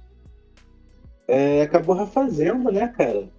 [1.30, 3.30] é, acabou refazendo, né, cara?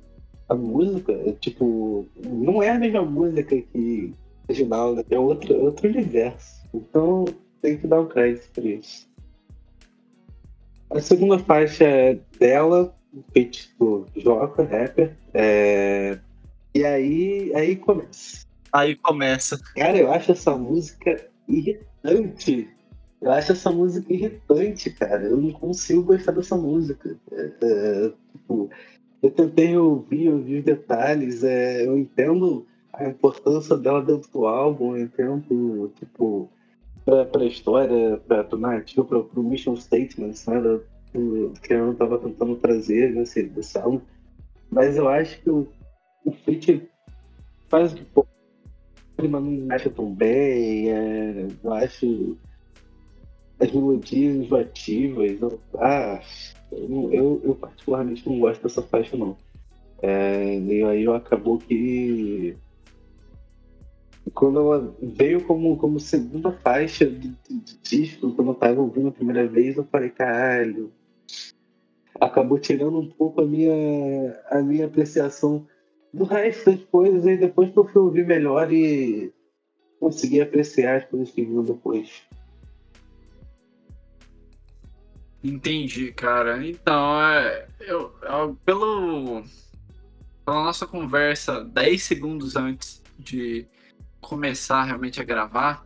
[0.49, 4.15] A música, é, tipo, não é a mesma música que
[4.49, 5.05] original, né?
[5.11, 6.63] É outro, outro universo.
[6.73, 7.25] Então
[7.61, 9.09] tem que dar um crédito por isso.
[10.91, 12.95] A segunda faixa é dela,
[13.33, 15.17] feat do Joca, rapper.
[15.35, 16.19] É...
[16.75, 18.47] E aí, aí começa.
[18.73, 19.61] Aí começa.
[19.75, 22.69] Cara, eu acho essa música irritante.
[23.21, 25.25] Eu acho essa música irritante, cara.
[25.25, 27.17] Eu não consigo gostar dessa música.
[27.31, 28.71] É, é, tipo,
[29.23, 31.45] eu tentei ouvir, ouvir os detalhes.
[31.45, 36.51] É, eu entendo a importância dela dentro do álbum, eu entendo, tipo,
[37.05, 40.81] pra, pra história, pra, pro narrativo, pra, pro mission statement, né?
[41.63, 44.01] que eu estava tentando trazer nesse, nesse álbum.
[44.71, 45.69] Mas eu acho que o,
[46.25, 46.89] o Fit
[47.69, 48.31] faz um pouco,
[49.19, 50.91] mas não acha tão bem.
[50.91, 52.39] É, eu acho
[53.61, 55.41] as melodias enjoativas.
[55.41, 56.21] Eu, ah,
[56.73, 59.37] eu, eu, particularmente não gosto dessa faixa, não.
[60.03, 62.57] É, e aí eu acabou que
[64.33, 67.35] quando ela veio como, como segunda faixa de
[67.83, 70.93] disco, quando eu tava ouvindo a primeira vez, eu falei, caralho,
[72.21, 75.67] acabou tirando um pouco a minha, a minha apreciação
[76.13, 79.33] do resto das coisas, e depois que eu fui ouvir melhor e
[79.99, 82.23] consegui apreciar as coisas que vinham depois.
[85.43, 86.67] Entendi, cara.
[86.67, 89.43] Então, é, eu, eu, pelo,
[90.45, 93.67] pela nossa conversa 10 segundos antes de
[94.21, 95.83] começar realmente a gravar,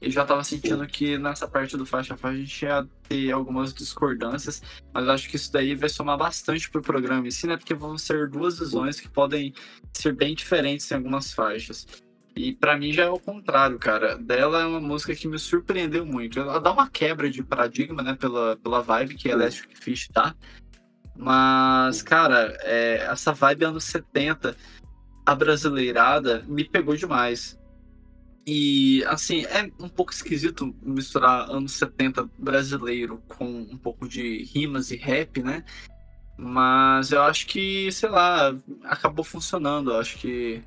[0.00, 3.32] eu já tava sentindo que nessa parte do faixa a faixa a gente ia ter
[3.32, 7.56] algumas discordâncias, mas acho que isso daí vai somar bastante pro programa em si, né?
[7.56, 9.52] Porque vão ser duas visões que podem
[9.92, 11.86] ser bem diferentes em algumas faixas.
[12.38, 14.16] E para mim já é o contrário, cara.
[14.16, 16.38] Dela é uma música que me surpreendeu muito.
[16.38, 18.14] Ela dá uma quebra de paradigma, né?
[18.14, 20.36] Pela, pela vibe que Electric Fish tá.
[21.16, 24.56] Mas, cara, é, essa vibe anos 70,
[25.26, 27.58] a brasileirada, me pegou demais.
[28.46, 34.92] E, assim, é um pouco esquisito misturar anos 70 brasileiro com um pouco de rimas
[34.92, 35.64] e rap, né?
[36.36, 39.90] Mas eu acho que, sei lá, acabou funcionando.
[39.90, 40.62] Eu acho que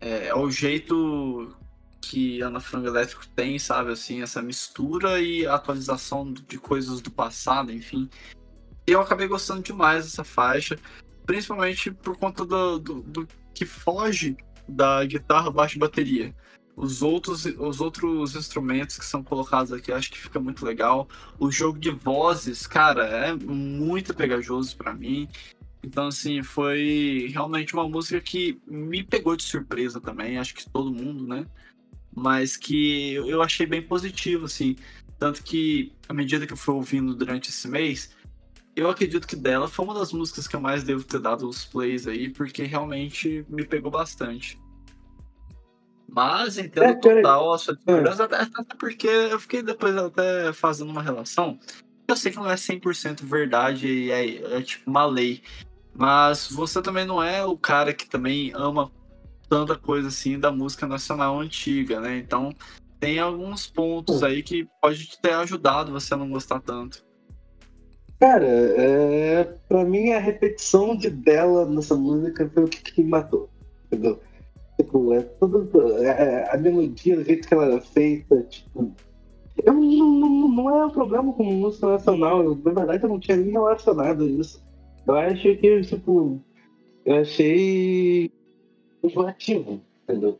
[0.00, 1.56] é, é o jeito
[2.00, 3.92] que Ana Frango Elétrico tem, sabe?
[3.92, 8.08] Assim, essa mistura e atualização de coisas do passado, enfim.
[8.86, 10.78] Eu acabei gostando demais dessa faixa,
[11.24, 14.36] principalmente por conta do, do, do que foge
[14.68, 16.34] da guitarra, baixo e bateria
[16.76, 21.08] os outros, os outros instrumentos que são colocados aqui, acho que fica muito legal.
[21.38, 25.28] O jogo de vozes, cara, é muito pegajoso para mim.
[25.84, 30.90] Então, assim, foi realmente uma música que me pegou de surpresa também, acho que todo
[30.90, 31.46] mundo, né?
[32.10, 34.76] Mas que eu achei bem positivo, assim.
[35.18, 38.16] Tanto que, à medida que eu fui ouvindo durante esse mês,
[38.74, 41.66] eu acredito que dela foi uma das músicas que eu mais devo ter dado os
[41.66, 44.58] plays aí, porque realmente me pegou bastante.
[46.08, 48.24] Mas entendo é, total a sua discordância, é.
[48.24, 51.58] até, até porque eu fiquei depois até fazendo uma relação.
[52.08, 55.42] Eu sei que não é 100% verdade e é, é tipo uma lei.
[55.94, 58.90] Mas você também não é o cara que também ama
[59.48, 62.18] tanta coisa assim da música nacional antiga, né?
[62.18, 62.52] Então
[62.98, 67.04] tem alguns pontos aí que pode ter ajudado você a não gostar tanto.
[68.18, 73.50] Cara, é, pra mim a repetição de dela nessa música foi o que, que matou.
[73.86, 74.20] Entendeu?
[74.78, 75.68] Tipo, é tudo.
[75.98, 78.92] É, a melodia, do jeito que ela é feita, tipo.
[79.62, 82.42] Eu, não, não, não é um problema com música nacional.
[82.42, 84.64] Eu, na verdade, eu não tinha nem relacionado isso.
[85.06, 86.40] Eu acho que, tipo.
[87.04, 88.30] Eu achei.
[89.02, 90.38] enjoativo, entendeu?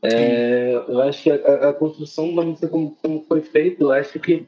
[0.00, 4.20] É, eu acho que a, a, construção da música como, como foi feita, eu acho
[4.20, 4.46] que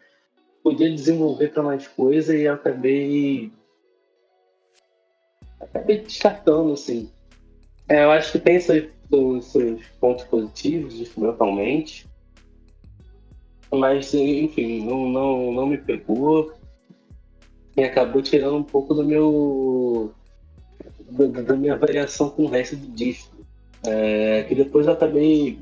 [0.62, 3.50] podia desenvolver para mais coisa e eu acabei.
[5.60, 7.10] acabei descartando, assim.
[7.88, 12.08] É, eu acho que tem os seus pontos positivos, instrumentalmente.
[13.72, 16.52] Mas, enfim, não, não, não me pegou.
[17.80, 20.12] E acabou tirando um pouco do meu.
[21.46, 23.34] da, minha variação com o resto do disco.
[23.86, 25.58] É, que depois eu acabei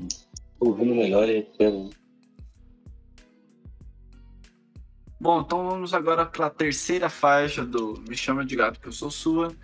[0.59, 1.91] ouvindo melhor e pelo.
[5.17, 8.91] Bom, então vamos agora para a terceira faixa do Me Chama de Gato Que Eu
[8.91, 9.55] Sou Sua,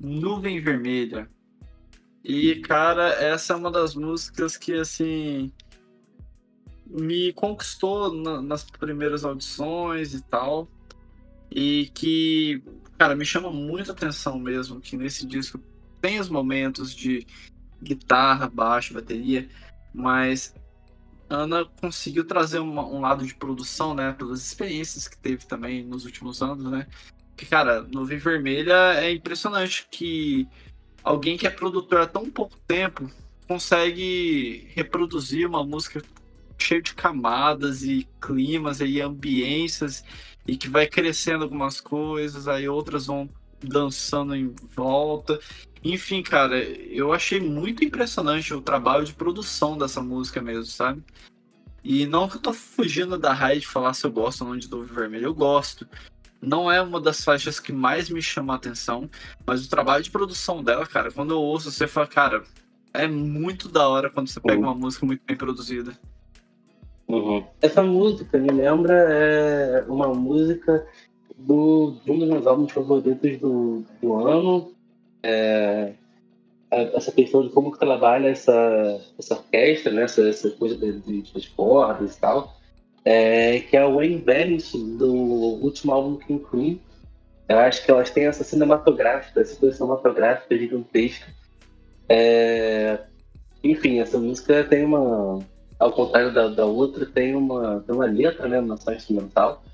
[0.00, 1.30] Nuvem Vermelha.
[2.24, 5.52] E, cara, essa é uma das músicas que, assim,
[6.84, 10.68] me conquistou na, nas primeiras audições e tal.
[11.50, 12.62] E que,
[12.98, 15.60] cara, me chama muita atenção mesmo que nesse disco
[16.00, 17.26] tem os momentos de
[17.82, 19.48] guitarra, baixo, bateria,
[19.92, 20.54] mas
[21.28, 24.12] Ana conseguiu trazer uma, um lado de produção, né?
[24.12, 26.86] Pelas experiências que teve também nos últimos anos, né?
[27.36, 30.48] Que, cara, Nuvem Vermelha é impressionante que
[31.02, 33.10] alguém que é produtor há tão pouco tempo
[33.46, 36.02] consegue reproduzir uma música
[36.58, 40.04] cheia de camadas e climas e ambiências
[40.50, 43.30] e que vai crescendo algumas coisas, aí outras vão
[43.62, 45.38] dançando em volta.
[45.84, 51.04] Enfim, cara, eu achei muito impressionante o trabalho de produção dessa música mesmo, sabe?
[51.84, 54.56] E não que eu tô fugindo da raia de falar se eu gosto ou não
[54.56, 55.86] de Dove Vermelho, eu gosto.
[56.42, 59.08] Não é uma das faixas que mais me chama a atenção,
[59.46, 62.42] mas o trabalho de produção dela, cara, quando eu ouço, você fala, cara,
[62.92, 65.96] é muito da hora quando você pega uma música muito bem produzida.
[67.10, 67.44] Uhum.
[67.60, 70.86] Essa música me lembra é, uma música
[71.36, 74.72] do, de um dos meus álbuns favoritos do, do ano,
[75.22, 75.92] é,
[76.70, 80.02] essa questão de como que trabalha essa, essa orquestra, né?
[80.02, 82.56] essa, essa coisa de, de cordas e tal,
[83.04, 86.80] é, que é o Wayne Venice, do último álbum King Queen.
[87.48, 91.26] Eu acho que elas têm essa cinematográfica, essa coisa cinematográfica gigantesca.
[92.08, 93.00] É,
[93.64, 95.40] enfim, essa música tem uma,
[95.80, 99.64] ao contrário da, da outra, tem uma, tem uma letra, né, uma só instrumental.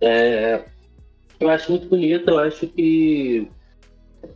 [0.00, 0.64] É,
[1.38, 3.48] eu acho muito bonita, eu acho que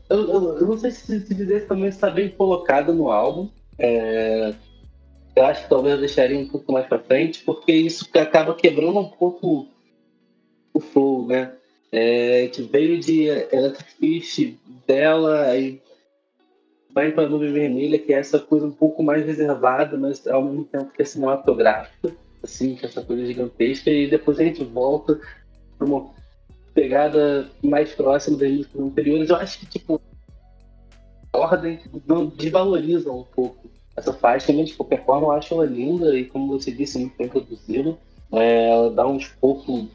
[0.09, 3.49] eu, eu, eu, não sei se, se dizer também está bem colocado no álbum.
[3.77, 4.55] É,
[5.35, 9.01] eu acho que talvez eu deixaria um pouco mais para frente, porque isso acaba quebrando
[9.01, 9.67] um pouco
[10.73, 11.53] o flow, né?
[11.91, 14.55] É, que veio de Electric Fish
[14.87, 15.83] dela, aí
[16.95, 20.43] vai para a Nuvem Vermelha, que é essa coisa um pouco mais reservada, mas ao
[20.45, 24.65] mesmo tempo que é cinematográfica, assim, que é essa coisa gigantesca, e depois a gente
[24.65, 25.21] volta
[25.79, 26.11] para uma
[26.75, 30.01] pegada mais próxima das músicas anteriores, eu acho que, tipo,
[31.33, 31.81] a ordem
[32.37, 36.59] desvaloriza um pouco essa faixa, mas de qualquer forma eu acho ela linda e, como
[36.59, 37.97] você disse, muito bem produzida.
[38.33, 39.89] É, ela dá um escopo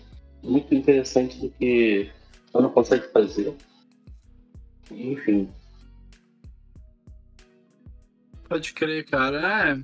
[0.44, 2.10] muito interessante do que
[2.54, 3.54] ela não consegue fazer.
[4.92, 5.50] Enfim.
[8.48, 9.72] Pode crer, cara.
[9.72, 9.84] É.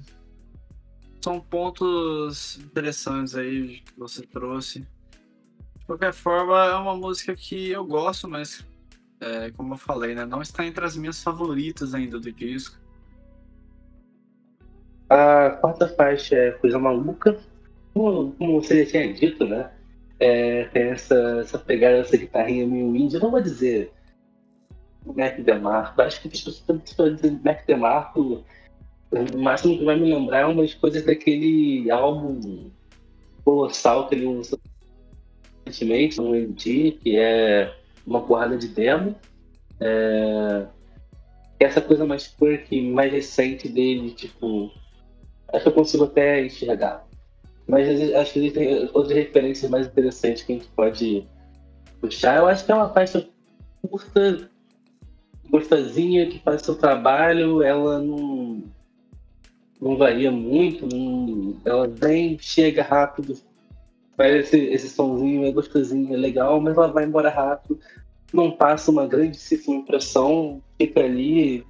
[1.22, 4.80] São pontos interessantes aí que você trouxe.
[5.78, 8.66] De qualquer forma, é uma música que eu gosto, mas,
[9.20, 12.78] é, como eu falei, né, não está entre as minhas favoritas ainda do disco.
[15.10, 17.38] A quarta faixa é Coisa Maluca.
[17.94, 19.72] Como, como você já tinha dito, né?
[20.20, 23.16] É, tem essa, essa pegada, essa guitarrinha meio indie.
[23.16, 23.94] Eu não vou dizer
[25.06, 26.02] Mac DeMarco.
[26.02, 28.44] Acho que se você dizer Mac DeMarco,
[29.12, 32.70] o máximo que vai me lembrar é umas coisas daquele álbum
[33.44, 34.60] colossal que ele lançou
[35.66, 37.74] recentemente no MD, que é
[38.06, 39.16] uma porrada de demo.
[39.80, 40.66] É...
[41.60, 44.72] Essa coisa mais quirky, mais recente dele, tipo.
[45.54, 47.06] Acho que eu consigo até enxergar.
[47.68, 51.28] Mas acho que ele tem outras referências mais interessantes que a gente pode
[52.02, 52.38] puxar.
[52.38, 53.26] Eu acho que é uma faixa
[53.82, 54.50] curta,
[55.50, 58.64] gostosinha, que faz seu trabalho, ela não,
[59.80, 63.38] não varia muito, não, ela vem, chega rápido,
[64.16, 67.80] faz esse, esse somzinho, é gostosinho, é legal, mas ela vai embora rápido,
[68.34, 71.66] não passa uma grandíssima impressão, fica ali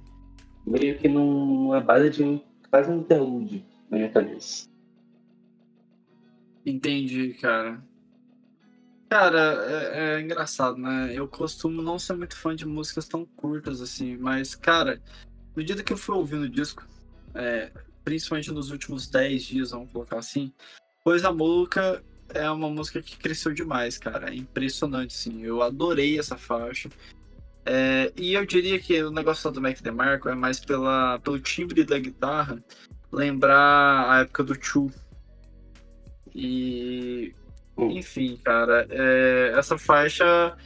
[0.66, 4.66] meio que numa base de quase um interlúdio na minha cabeça.
[6.64, 7.82] Entendi, cara.
[9.08, 11.12] Cara, é, é, engraçado, né?
[11.14, 15.00] Eu costumo não ser muito fã de músicas tão curtas assim, mas, cara,
[15.54, 16.86] no dia que eu fui ouvindo o disco,
[17.34, 17.70] é,
[18.04, 20.52] principalmente nos últimos 10 dias, vamos colocar assim,
[21.04, 24.30] Coisa Maluca é uma música que cresceu demais, cara.
[24.30, 25.42] É impressionante, sim.
[25.42, 26.88] Eu adorei essa faixa.
[27.66, 31.84] É, e eu diria que o negócio do Mac DeMarco é mais pela, pelo timbre
[31.84, 32.62] da guitarra
[33.12, 34.90] lembrar a época do Chu.
[36.34, 37.34] E.
[37.78, 40.56] Enfim, cara, é, essa faixa.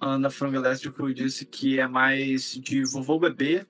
[0.00, 3.66] Ana Frango Elétrico disse que é mais de vovô bebê,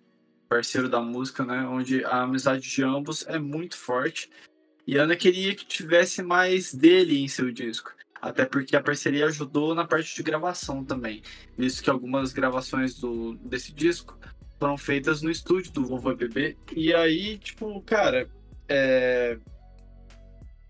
[0.48, 1.66] parceiro da música, né?
[1.66, 4.30] Onde a amizade de ambos é muito forte.
[4.86, 7.92] E Ana queria que tivesse mais dele em seu disco.
[8.20, 11.22] Até porque a parceria ajudou na parte de gravação também.
[11.56, 14.18] Visto que algumas gravações do, desse disco
[14.58, 16.56] foram feitas no estúdio do Vovô Bebê.
[16.76, 18.28] E aí, tipo, cara,
[18.68, 19.38] é...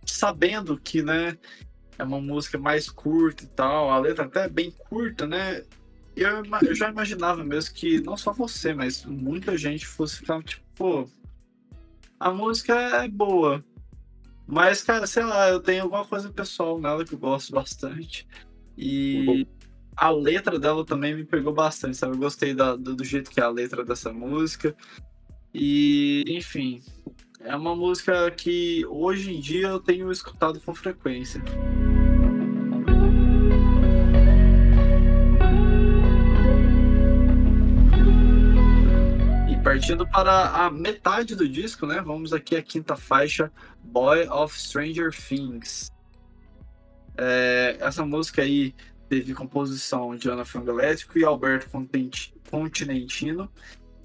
[0.05, 1.37] sabendo que, né,
[1.99, 5.63] é uma música mais curta e tal, a letra até é bem curta, né?
[6.17, 10.65] Eu, eu já imaginava mesmo que não só você, mas muita gente fosse ficar tipo,
[10.75, 11.09] pô,
[12.19, 13.65] a música é boa,
[14.51, 18.27] mas, cara, sei lá, eu tenho alguma coisa pessoal nela que eu gosto bastante.
[18.77, 19.47] E
[19.97, 22.15] a letra dela também me pegou bastante, sabe?
[22.15, 24.75] Eu gostei da, do, do jeito que é a letra dessa música.
[25.55, 26.83] E, enfim,
[27.43, 31.43] é uma música que hoje em dia eu tenho escutado com frequência.
[39.49, 42.03] E partindo para a metade do disco, né?
[42.03, 43.51] Vamos aqui a quinta faixa,
[43.83, 45.91] Boy of Stranger Things.
[47.17, 48.75] É, essa música aí
[49.09, 51.69] teve composição de Ana Frango Elétrico e Alberto
[52.51, 53.51] Continentino.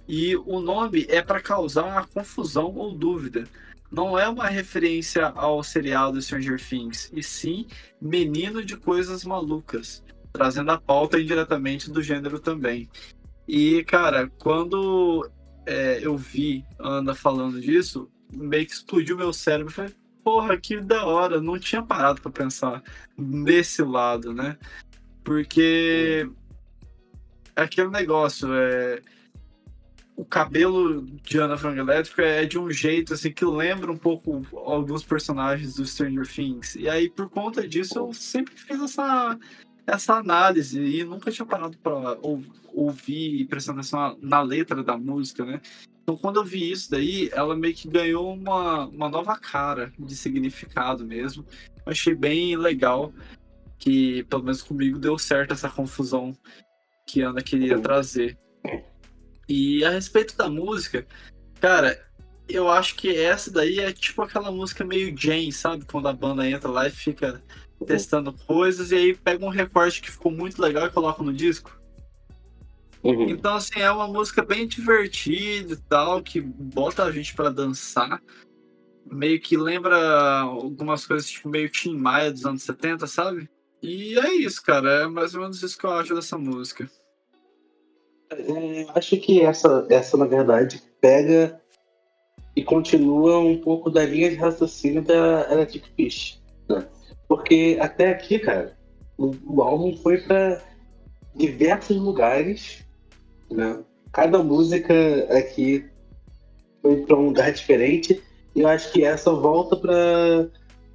[0.07, 3.45] E o nome é para causar confusão ou dúvida.
[3.91, 7.67] Não é uma referência ao seriado Stranger Things, e sim
[8.01, 10.03] Menino de Coisas Malucas,
[10.33, 12.89] trazendo a pauta indiretamente do gênero também.
[13.47, 15.29] E, cara, quando
[15.65, 19.71] é, eu vi Ana falando disso, meio que explodiu meu cérebro.
[19.73, 19.93] Falei,
[20.23, 22.83] porra, que da hora, não tinha parado para pensar
[23.17, 24.57] nesse lado, né?
[25.23, 26.29] Porque
[27.55, 29.01] é aquele negócio, é
[30.15, 34.41] o cabelo de Ana Frank Elétrico é de um jeito assim que lembra um pouco
[34.65, 36.75] alguns personagens do Stranger Things.
[36.75, 39.37] E aí, por conta disso, eu sempre fiz essa,
[39.85, 42.17] essa análise e nunca tinha parado para
[42.73, 45.61] ouvir e prestar atenção na letra da música, né?
[46.03, 50.15] Então, quando eu vi isso daí, ela meio que ganhou uma, uma nova cara de
[50.15, 51.45] significado mesmo.
[51.85, 53.11] Eu achei bem legal
[53.77, 56.37] que, pelo menos comigo, deu certo essa confusão
[57.07, 58.37] que Ana queria trazer.
[59.47, 61.05] E a respeito da música,
[61.59, 62.03] cara,
[62.47, 65.85] eu acho que essa daí é tipo aquela música meio Jane, sabe?
[65.85, 67.43] Quando a banda entra lá e fica
[67.85, 71.77] testando coisas e aí pega um recorte que ficou muito legal e coloca no disco.
[73.03, 73.29] Uhum.
[73.29, 78.19] Então, assim, é uma música bem divertida e tal, que bota a gente para dançar.
[79.05, 83.47] Meio que lembra algumas coisas, tipo, meio Tim Maia dos anos 70, sabe?
[83.81, 85.03] E é isso, cara.
[85.03, 86.89] É mais ou menos isso que eu acho dessa música.
[88.31, 91.59] É, acho que essa, essa, na verdade, pega
[92.55, 96.41] e continua um pouco da linha de raciocínio da Electric Fish.
[96.69, 96.87] Né?
[97.27, 98.77] Porque até aqui, cara,
[99.17, 100.61] o, o álbum foi para
[101.35, 102.85] diversos lugares.
[103.51, 103.83] Né?
[104.11, 104.93] Cada música
[105.29, 105.85] aqui
[106.81, 108.21] foi para um lugar diferente.
[108.55, 110.47] E eu acho que essa volta para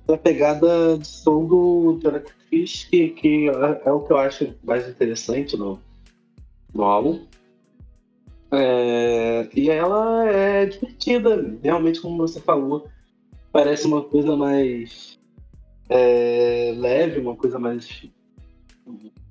[0.09, 4.55] a pegada de som do, Electric Fish, que, que é, é o que eu acho
[4.65, 5.79] mais interessante no,
[6.75, 7.21] no álbum.
[8.53, 12.89] É, e ela é divertida, realmente, como você falou.
[13.53, 15.19] Parece uma coisa mais
[15.89, 18.09] é, leve, uma coisa mais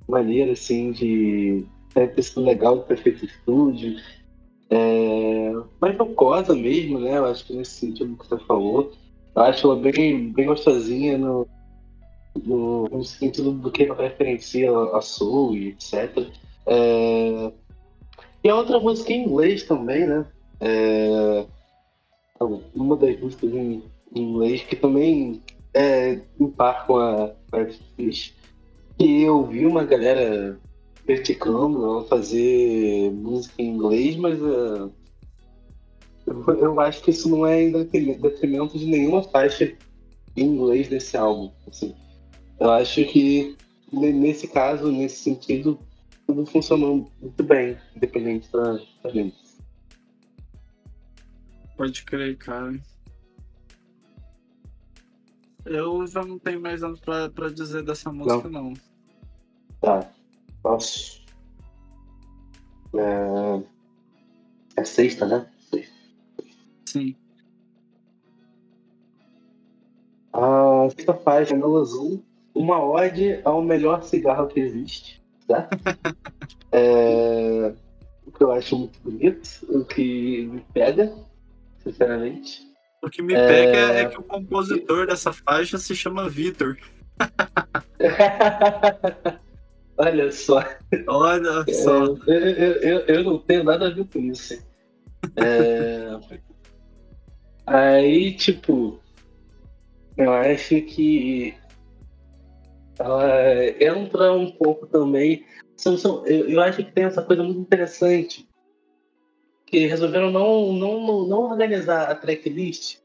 [0.08, 1.66] maneira, assim, de
[1.96, 3.98] é, ter sido legal ter feito estúdio.
[4.70, 7.18] É, mais jocosa mesmo, né?
[7.18, 8.92] Eu acho que nesse sentido que você falou.
[9.36, 11.48] Eu acho ela bem, bem gostosinha no,
[12.44, 16.28] no, no sentido do que ela referencia a Soul e etc.
[16.66, 17.52] É...
[18.44, 20.26] E a outra música em inglês também, né?
[20.60, 21.46] É...
[22.74, 23.84] Uma das músicas em
[24.16, 25.42] inglês que também
[25.74, 27.32] é em par com a
[27.96, 28.34] Fish.
[28.98, 30.60] E eu vi uma galera
[31.06, 34.92] criticando ela fazer música em inglês, mas uh,
[36.28, 39.74] eu, acho que isso não é em detrimento de nenhuma faixa
[40.36, 41.52] em inglês desse álbum.
[41.68, 41.96] Assim.
[42.60, 43.56] Eu acho que
[43.92, 45.80] nesse caso, nesse sentido,
[46.30, 49.36] tudo funcionou muito bem, independente da, da gente.
[51.76, 52.80] Pode crer, cara.
[55.66, 58.66] Eu já não tenho mais nada pra, pra dizer dessa música, não.
[58.66, 58.74] não.
[59.82, 60.08] Tá.
[60.62, 61.26] Posso.
[62.94, 63.64] É...
[64.78, 65.50] é sexta, né?
[65.72, 65.96] Sexta.
[66.86, 67.16] Sim.
[70.32, 72.24] A sexta Janela Azul,
[72.54, 75.19] uma ode ao melhor cigarro que existe,
[75.50, 75.68] tá?
[76.72, 77.74] é,
[78.26, 81.12] o que eu acho muito bonito, o que me pega,
[81.84, 82.70] sinceramente.
[83.02, 83.48] O que me é...
[83.48, 86.78] pega é que o compositor dessa faixa se chama Vitor.
[89.98, 90.64] Olha só.
[91.08, 92.06] Olha só.
[92.28, 94.64] É, eu, eu, eu, não tenho nada a ver com isso.
[95.36, 96.18] É...
[97.68, 99.00] Aí, tipo,
[100.18, 101.54] eu acho que
[103.00, 103.24] ela
[103.80, 105.46] entra um pouco também.
[105.78, 108.48] São, são, eu, eu acho que tem essa coisa muito interessante
[109.66, 112.98] que resolveram não, não, não organizar a tracklist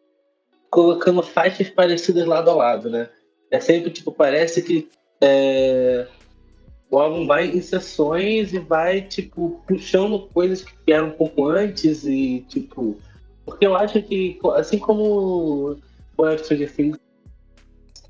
[0.70, 3.08] colocando faixas parecidas lado a lado, né?
[3.50, 4.88] É sempre tipo, parece que
[5.20, 6.08] é,
[6.90, 12.04] o álbum vai em sessões e vai, tipo, puxando coisas que vieram um pouco antes
[12.04, 12.98] e, tipo.
[13.44, 15.76] Porque eu acho que, assim como
[16.16, 16.98] o Stranger Things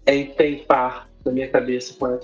[0.06, 2.18] é, tem par na minha cabeça com a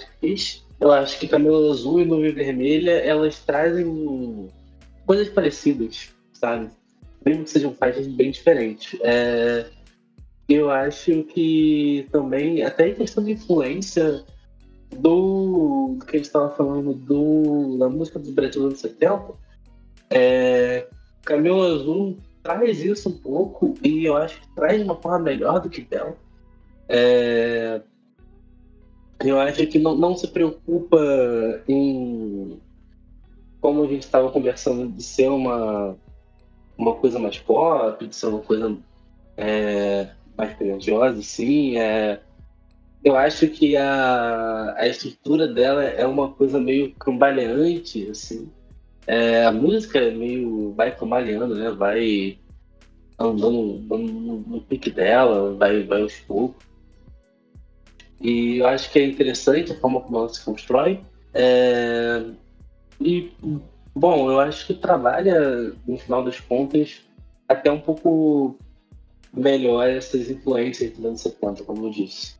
[0.80, 4.48] Eu acho que Camelo Azul e Nuvem Vermelha, elas trazem
[5.06, 6.68] coisas parecidas, sabe?
[7.24, 8.98] Mesmo que sejam faixas bem diferentes.
[9.02, 9.66] É...
[10.48, 14.24] Eu acho que também, até em questão de influência
[14.90, 19.34] do, do que a gente estava falando do, da música dos brasileiros anos 70,
[20.10, 20.86] é...
[21.24, 25.60] Camelo Azul traz isso um pouco e eu acho que traz de uma forma melhor
[25.60, 26.16] do que dela.
[26.88, 27.80] É...
[29.24, 30.98] Eu acho que não, não se preocupa
[31.68, 32.58] em,
[33.60, 35.96] como a gente estava conversando, de ser uma,
[36.76, 38.76] uma coisa mais pop, de ser uma coisa
[39.36, 41.76] é, mais grandiosa, sim.
[41.76, 42.20] É,
[43.04, 48.50] eu acho que a, a estrutura dela é uma coisa meio cambaleante, assim.
[49.06, 51.70] É, a música é meio vai cambaleando, né?
[51.70, 52.38] Vai
[53.18, 54.12] andando, andando
[54.46, 56.64] no, pique dela, vai, vai aos poucos.
[58.20, 61.00] E eu acho que é interessante a forma como ela se constrói.
[61.32, 62.24] É...
[63.00, 63.32] E,
[63.94, 67.00] bom, eu acho que trabalha, no final das contas,
[67.48, 68.56] até um pouco
[69.32, 72.34] melhor essas influências dos anos 70, como eu disse.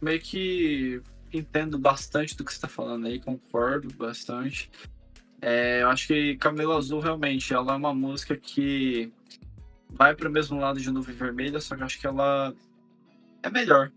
[0.00, 1.00] Meio que
[1.32, 4.70] entendo bastante do que você está falando aí, concordo bastante.
[5.40, 9.12] É, eu acho que Camelo Azul realmente ela é uma música que
[9.90, 12.54] vai para o mesmo lado de Nuvem Vermelha, só que eu acho que ela
[13.42, 13.90] é melhor.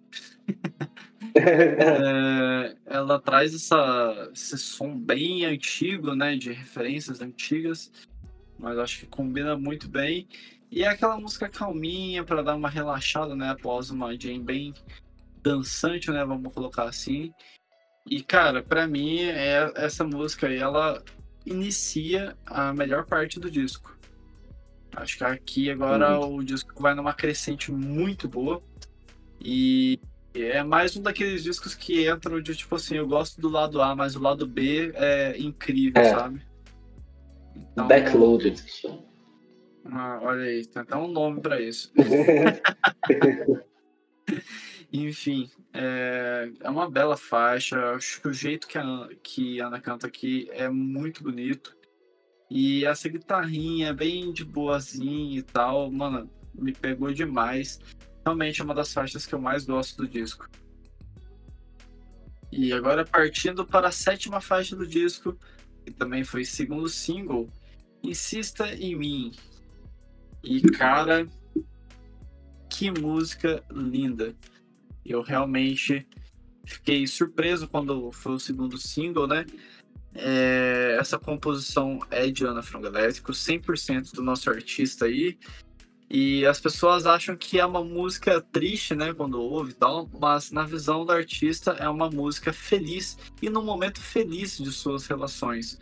[1.35, 6.35] é, ela traz essa, esse som bem antigo, né?
[6.35, 7.91] De referências antigas,
[8.57, 10.27] mas acho que combina muito bem.
[10.71, 13.49] E é aquela música calminha para dar uma relaxada, né?
[13.49, 14.73] Após uma jam bem
[15.41, 16.23] dançante, né?
[16.25, 17.33] Vamos colocar assim.
[18.07, 21.03] E, cara, para mim, é, essa música aí, ela
[21.45, 23.95] inicia a melhor parte do disco.
[24.95, 26.37] Acho que aqui agora uhum.
[26.37, 28.61] o disco vai numa crescente muito boa.
[29.41, 29.99] E
[30.33, 33.95] é mais um daqueles discos que entram de tipo assim, eu gosto do lado A,
[33.95, 36.09] mas o lado B é incrível, é.
[36.09, 36.41] sabe?
[37.55, 38.61] Então, Backloaded.
[39.85, 41.93] Ah, olha aí, tem até um nome para isso.
[44.91, 47.91] Enfim, é, é, uma bela faixa.
[47.91, 51.75] Acho que o jeito que a, que a Ana canta aqui é muito bonito.
[52.49, 57.79] E essa guitarrinha bem de boazinha e tal, mano, me pegou demais
[58.25, 60.49] realmente é uma das faixas que eu mais gosto do disco.
[62.51, 65.37] E agora partindo para a sétima faixa do disco,
[65.85, 67.49] que também foi segundo single,
[68.01, 69.31] Insista em Mim.
[70.43, 71.27] E cara,
[72.69, 74.35] que música linda.
[75.05, 76.07] Eu realmente
[76.65, 79.45] fiquei surpreso quando foi o segundo single, né?
[80.13, 85.37] É, essa composição é de Ana Frango Elétrico, 100% do nosso artista aí.
[86.17, 90.49] E as pessoas acham que é uma música triste, né, quando ouve e tal, mas
[90.49, 95.77] na visão do artista é uma música feliz e no momento feliz de suas relações.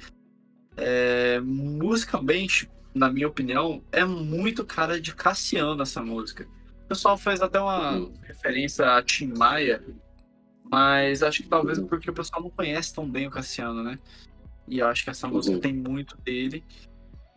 [0.75, 6.47] É, musicalmente, na minha opinião, é muito cara de Cassiano essa música.
[6.85, 8.13] O pessoal fez até uma uhum.
[8.23, 9.83] referência a Tim Maia,
[10.63, 11.85] mas acho que talvez uhum.
[11.85, 13.99] porque o pessoal não conhece tão bem o Cassiano, né?
[14.67, 15.61] E eu acho que essa música uhum.
[15.61, 16.63] tem muito dele.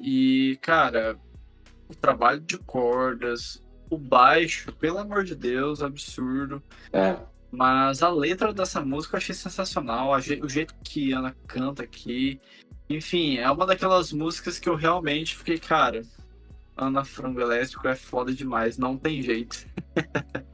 [0.01, 1.19] E, cara,
[1.89, 6.63] o trabalho de cordas, o baixo, pelo amor de Deus, absurdo.
[6.93, 7.17] É.
[7.51, 12.41] Mas a letra dessa música eu achei sensacional, o jeito que Ana canta aqui.
[12.89, 16.03] Enfim, é uma daquelas músicas que eu realmente fiquei, cara,
[16.77, 19.67] Ana Frango Elétrico é foda demais, não tem jeito.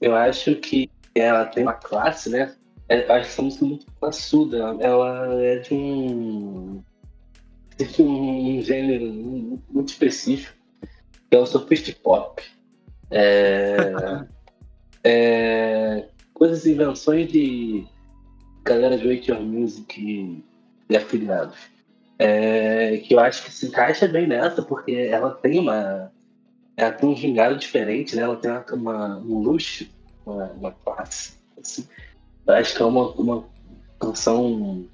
[0.00, 2.56] eu acho que ela tem uma classe, né?
[2.88, 4.58] É, eu acho essa música muito classuda.
[4.80, 6.82] Ela é de um
[7.78, 9.06] existe um, um gênero
[9.70, 10.56] muito específico,
[11.30, 12.42] que é o surfist pop.
[13.10, 13.76] É,
[15.04, 17.86] é, coisas e invenções de
[18.64, 20.44] galera de Wake Your Music e,
[20.88, 21.56] e afiliados.
[22.18, 26.10] É, que eu acho que se encaixa bem nessa, porque ela tem uma.
[26.76, 28.22] Ela tem um gingado diferente, né?
[28.22, 29.86] Ela tem uma, uma um luxo,
[30.24, 31.34] uma, uma classe.
[31.58, 31.86] Assim.
[32.46, 33.44] Eu acho que é uma, uma
[33.98, 34.86] canção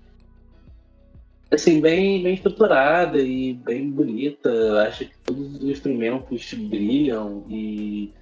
[1.53, 4.49] assim, bem, bem estruturada e bem bonita.
[4.49, 8.13] Eu acho que todos os instrumentos brilham e,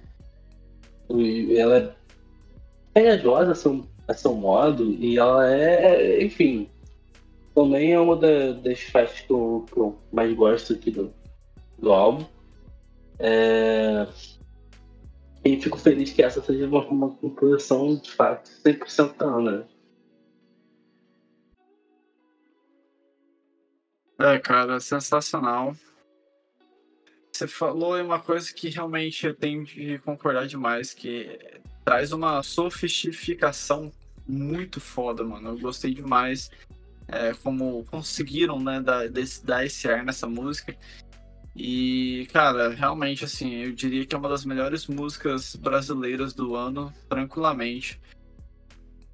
[1.57, 1.93] ela é
[2.93, 6.69] pegajosa a seu, a seu modo e ela é, enfim,
[7.55, 11.13] também é uma da, das faixas que eu, que eu, mais gosto aqui do,
[11.79, 12.25] do álbum.
[13.19, 14.07] É...
[15.43, 19.67] E fico feliz que essa seja uma, uma composição de fato 100% da Ana.
[24.23, 25.75] É, cara, sensacional.
[27.31, 31.39] Você falou uma coisa que realmente eu tenho de concordar demais, que
[31.83, 33.91] traz uma sofisticação
[34.27, 35.49] muito foda, mano.
[35.49, 36.51] Eu gostei demais
[37.07, 40.75] é, como conseguiram, né, dar, desse, dar esse ar nessa música.
[41.55, 46.93] E, cara, realmente, assim, eu diria que é uma das melhores músicas brasileiras do ano,
[47.09, 47.99] tranquilamente.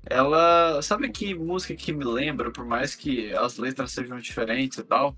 [0.10, 0.82] Ela.
[0.82, 5.16] Sabe que música que me lembra, por mais que as letras sejam diferentes e tal?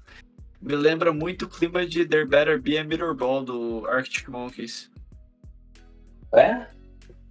[0.61, 4.91] Me lembra muito o clima de There Better Be a Mirror Ball do Arctic Monkeys.
[6.33, 6.67] É?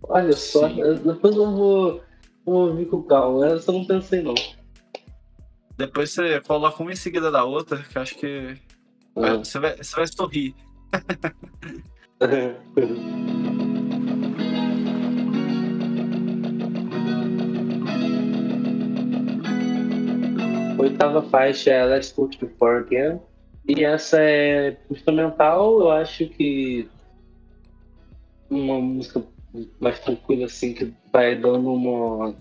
[0.02, 2.02] Olha só, depois eu vou,
[2.44, 4.34] vou ouvir com calma, essa eu não pensei não.
[5.76, 8.56] Depois você coloca uma em seguida da outra, que acho que
[9.14, 9.44] uhum.
[9.44, 10.54] você, vai, você vai sorrir.
[20.78, 23.20] Oitava faixa é Let's Go to Before Again.
[23.66, 26.88] E essa é instrumental, eu acho que
[28.48, 29.22] uma música
[29.78, 32.34] mais tranquila assim, que vai dando uma.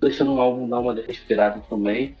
[0.00, 2.16] deixando o álbum dar uma respirada também.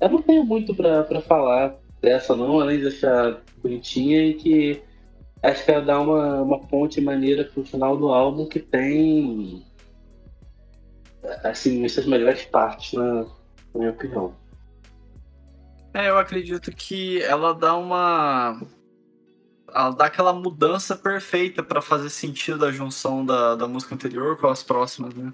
[0.00, 4.82] Eu não tenho muito para falar dessa não, além de achar bonitinha e que
[5.42, 9.64] acho que ela dá uma, uma ponte maneira pro final do álbum que tem
[11.42, 13.26] assim, essas melhores partes, na, na
[13.74, 14.34] minha opinião.
[15.94, 18.60] É, eu acredito que ela dá uma.
[19.72, 24.48] Ela dá aquela mudança perfeita para fazer sentido a junção da, da música anterior com
[24.48, 25.32] as próximas, né?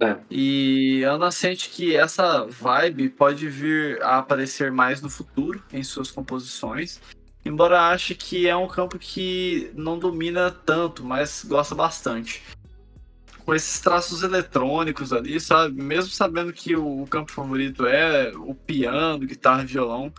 [0.00, 0.18] É.
[0.30, 6.10] E Ana sente que essa vibe pode vir a aparecer mais no futuro em suas
[6.10, 7.00] composições,
[7.44, 12.42] embora ache que é um campo que não domina tanto, mas gosta bastante
[13.44, 15.82] com esses traços eletrônicos ali, sabe?
[15.82, 20.12] Mesmo sabendo que o campo favorito é o piano, guitarra, violão,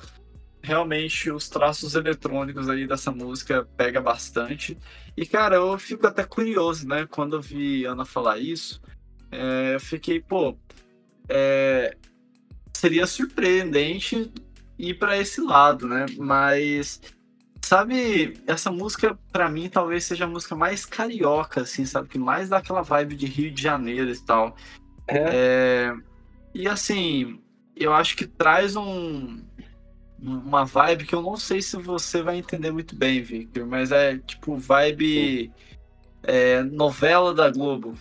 [0.62, 4.78] realmente os traços eletrônicos aí dessa música pega bastante.
[5.18, 7.08] E cara, eu fico até curioso, né?
[7.10, 8.82] Quando eu vi Ana falar isso,
[9.32, 10.58] é, eu fiquei, pô,
[11.28, 11.96] é,
[12.74, 14.32] seria surpreendente
[14.78, 16.06] ir para esse lado, né?
[16.18, 17.02] Mas
[17.66, 22.08] Sabe, essa música, para mim, talvez seja a música mais carioca, assim, sabe?
[22.08, 24.56] Que mais dá aquela vibe de Rio de Janeiro e tal.
[25.08, 25.18] É.
[25.34, 25.96] é...
[26.54, 27.42] E assim,
[27.76, 29.42] eu acho que traz um,
[30.22, 34.20] uma vibe que eu não sei se você vai entender muito bem, Victor, mas é
[34.20, 35.52] tipo vibe
[36.22, 37.98] é, novela da Globo.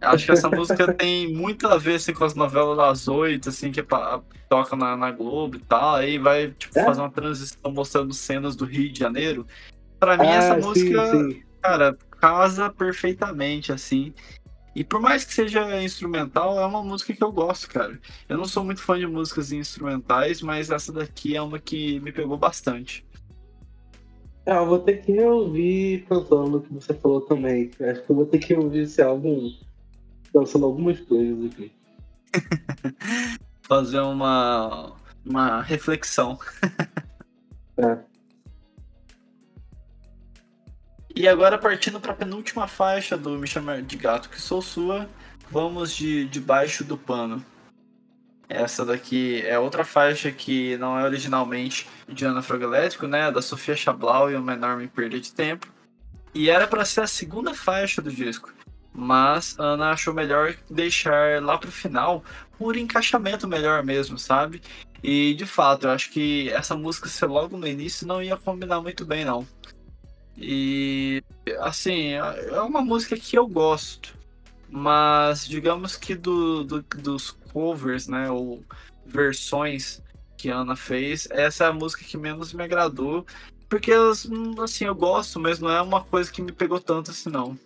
[0.00, 3.72] Acho que essa música tem muito a ver assim, com as novelas das oito, assim,
[3.72, 3.82] que
[4.48, 5.96] toca na, na, Globo e tal.
[5.96, 6.84] Aí vai tipo, é?
[6.84, 9.46] fazer uma transição mostrando cenas do Rio de Janeiro.
[9.98, 11.42] Pra mim, ah, essa música, sim.
[11.62, 14.12] cara, casa perfeitamente, assim.
[14.74, 17.98] E por mais que seja instrumental, é uma música que eu gosto, cara.
[18.28, 22.12] Eu não sou muito fã de músicas instrumentais, mas essa daqui é uma que me
[22.12, 23.06] pegou bastante.
[24.44, 27.70] É, eu vou ter que ouvir cantando o que você falou também.
[27.80, 29.50] Acho que eu vou ter que ouvir esse álbum
[30.38, 31.72] pensando algumas coisas aqui.
[33.62, 34.92] Fazer uma,
[35.24, 36.38] uma reflexão.
[37.78, 37.98] é.
[41.14, 45.08] E agora, partindo para a penúltima faixa do Me Chamar de Gato Que Sou Sua,
[45.50, 47.42] vamos de Debaixo do Pano.
[48.48, 53.32] Essa daqui é outra faixa que não é originalmente de Ana Fogo Elétrico, né?
[53.32, 55.66] Da Sofia Chablau e uma enorme perda de tempo.
[56.34, 58.55] E era para ser a segunda faixa do disco
[58.96, 62.24] mas Ana achou melhor deixar lá pro final
[62.58, 64.62] por encaixamento melhor mesmo, sabe?
[65.02, 68.80] E de fato, eu acho que essa música ser logo no início não ia combinar
[68.80, 69.46] muito bem, não.
[70.36, 71.22] E
[71.60, 74.16] assim, é uma música que eu gosto,
[74.70, 78.64] mas digamos que do, do, dos covers, né, ou
[79.04, 80.02] versões
[80.38, 83.26] que a Ana fez, essa é a música que menos me agradou,
[83.68, 83.92] porque
[84.62, 87.58] assim, eu gosto, mas não é uma coisa que me pegou tanto assim, não.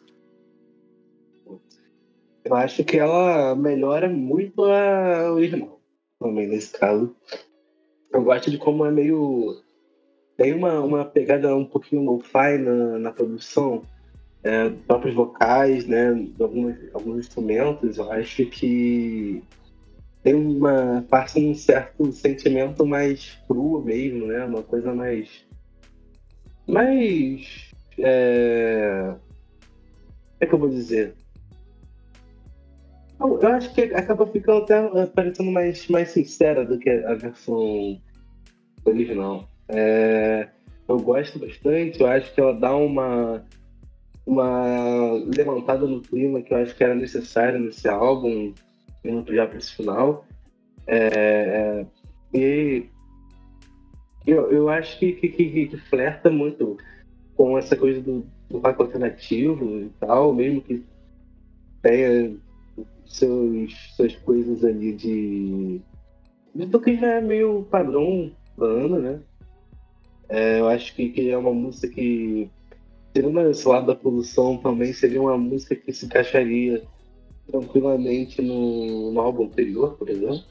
[2.45, 5.81] Eu acho que ela melhora muito a original,
[6.19, 7.15] também nesse caso.
[8.13, 9.63] Eu gosto de como é meio.
[10.37, 13.83] Tem uma, uma pegada um pouquinho lo-fi na, na produção,
[14.43, 16.09] é, próprios vocais, né?
[16.41, 17.99] Alguns, alguns instrumentos.
[17.99, 19.43] Eu acho que
[20.23, 24.45] tem uma parte um certo sentimento mais cru mesmo, né?
[24.45, 25.47] Uma coisa mais.
[26.67, 27.71] mais.
[27.99, 29.15] É...
[29.15, 31.15] Como é que eu vou dizer?
[33.21, 38.01] Eu acho que acaba ficando até eh, parecendo mais, mais sincera do que a versão
[38.85, 39.47] original.
[39.69, 40.49] É,
[40.89, 43.45] eu gosto bastante, eu acho que ela dá uma,
[44.27, 48.55] uma levantada no clima que eu acho que era necessário nesse álbum,
[49.05, 50.25] indo já para esse final.
[50.87, 51.85] É,
[52.33, 52.87] e
[54.27, 56.79] eu, eu acho que, que, que, que, flerta muito
[57.37, 60.83] com essa coisa do, do rock alternativo e tal, mesmo que
[61.83, 62.35] tenha
[63.11, 65.81] seus, suas coisas ali de.
[66.55, 69.21] do que já é meio padrão da Ana, né?
[70.29, 72.49] É, eu acho que, que é uma música que,
[73.13, 76.85] tirando esse lado da produção, também seria uma música que se encaixaria
[77.51, 80.45] tranquilamente no, no álbum anterior, por exemplo.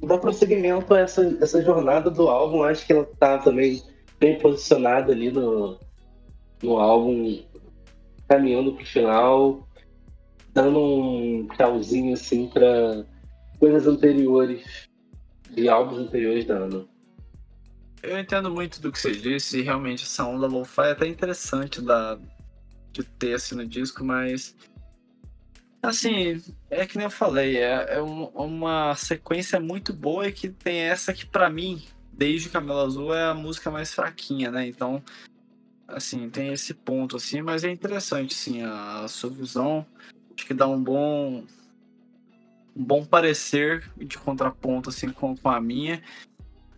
[0.00, 3.82] Dá prosseguimento a essa, essa jornada do álbum, acho que ela tá também
[4.20, 5.76] bem posicionada ali no,
[6.62, 7.40] no álbum,
[8.28, 9.67] caminhando pro final,
[10.58, 13.04] dando um tchauzinho assim para
[13.60, 14.88] coisas anteriores,
[15.50, 16.84] de álbuns anteriores da Ana.
[18.02, 21.80] Eu entendo muito do que você disse, e realmente essa onda lo-fi é até interessante
[21.80, 22.18] da,
[22.92, 24.56] de ter assim no disco, mas
[25.82, 30.48] assim, é que nem eu falei, é, é um, uma sequência muito boa e que
[30.48, 31.82] tem essa que para mim,
[32.12, 34.66] desde Camelo Azul, é a música mais fraquinha, né?
[34.66, 35.02] Então,
[35.86, 39.86] assim, tem esse ponto assim, mas é interessante sim a, a sua visão.
[40.48, 41.44] Que dá um bom
[42.74, 46.02] um bom parecer de contraponto assim com, com a minha.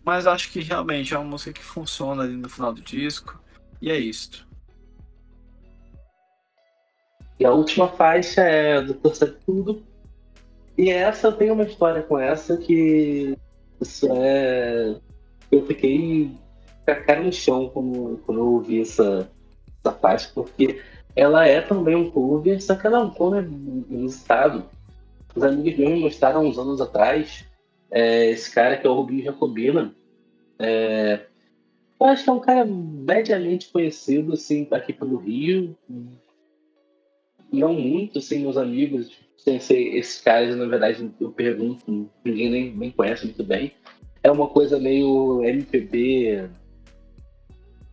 [0.03, 3.41] Mas acho que realmente é uma música que funciona ali no final do disco.
[3.81, 4.45] E é isso.
[7.39, 9.81] E a última faixa é do Torcer Tudo.
[10.77, 13.37] E essa eu tenho uma história com essa que
[13.79, 14.97] isso é.
[15.49, 16.29] Eu fiquei
[16.85, 19.29] com a cara no chão quando, quando eu ouvi essa,
[19.79, 20.81] essa faixa, porque
[21.15, 23.43] ela é também um cover, só que ela é um cover
[23.89, 24.65] inusitado.
[25.35, 27.45] Os amigos meus me mostraram uns anos atrás
[27.89, 29.93] é, esse cara que é o Rubinho Jacobina.
[30.57, 31.25] É,
[31.99, 35.77] eu acho que é um cara mediamente conhecido assim, aqui pelo Rio.
[37.51, 42.71] Não muito, assim, meus amigos, sem ser esses caras, na verdade, eu pergunto, ninguém nem,
[42.75, 43.73] nem conhece muito bem.
[44.23, 46.49] É uma coisa meio MPB,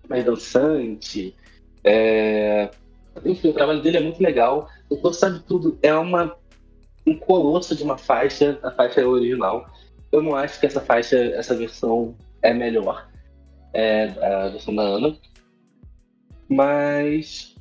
[0.09, 1.35] mais dançante.
[1.83, 2.71] É...
[3.25, 4.69] Enfim, o trabalho dele é muito legal.
[4.89, 6.37] O Doutor Sabe Tudo é uma,
[7.07, 9.66] um colosso de uma faixa, a faixa é original.
[10.11, 13.09] Eu não acho que essa faixa, essa versão é melhor.
[13.73, 15.16] É a versão da Ana.
[16.49, 17.55] Mas,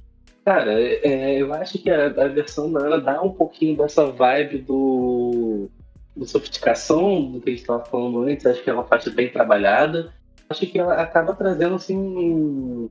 [0.46, 4.60] cara, é, eu acho que a, a, versão da Ana dá um pouquinho dessa vibe
[4.60, 5.70] do,
[6.16, 8.46] do sofisticação do que a gente estava falando antes.
[8.46, 10.14] Acho que é uma faixa bem trabalhada.
[10.50, 12.88] Acho que ela acaba trazendo assim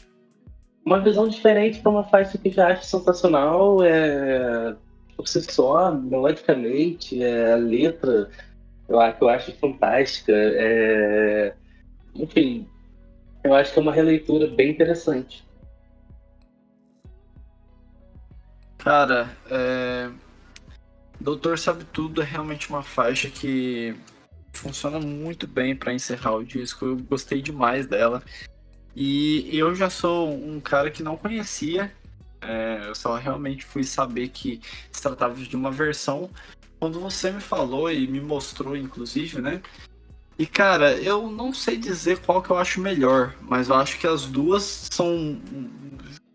[0.86, 3.82] uma visão diferente para uma faixa que já acho sensacional.
[3.82, 4.76] É,
[5.16, 8.30] por si só, melodicamente, é, a letra
[8.88, 10.32] eu, eu acho fantástica.
[10.32, 11.54] É,
[12.14, 12.68] enfim,
[13.42, 15.44] eu acho que é uma releitura bem interessante.
[18.78, 20.08] Cara, é...
[21.20, 23.96] Doutor Sabe Tudo é realmente uma faixa que
[24.52, 26.84] funciona muito bem para encerrar o disco.
[26.86, 28.22] Eu gostei demais dela.
[28.96, 31.92] E eu já sou um cara que não conhecia.
[32.40, 34.58] É, eu só realmente fui saber que
[34.90, 36.30] se tratava de uma versão
[36.80, 39.60] quando você me falou e me mostrou, inclusive, né?
[40.38, 44.06] E cara, eu não sei dizer qual que eu acho melhor, mas eu acho que
[44.06, 45.40] as duas são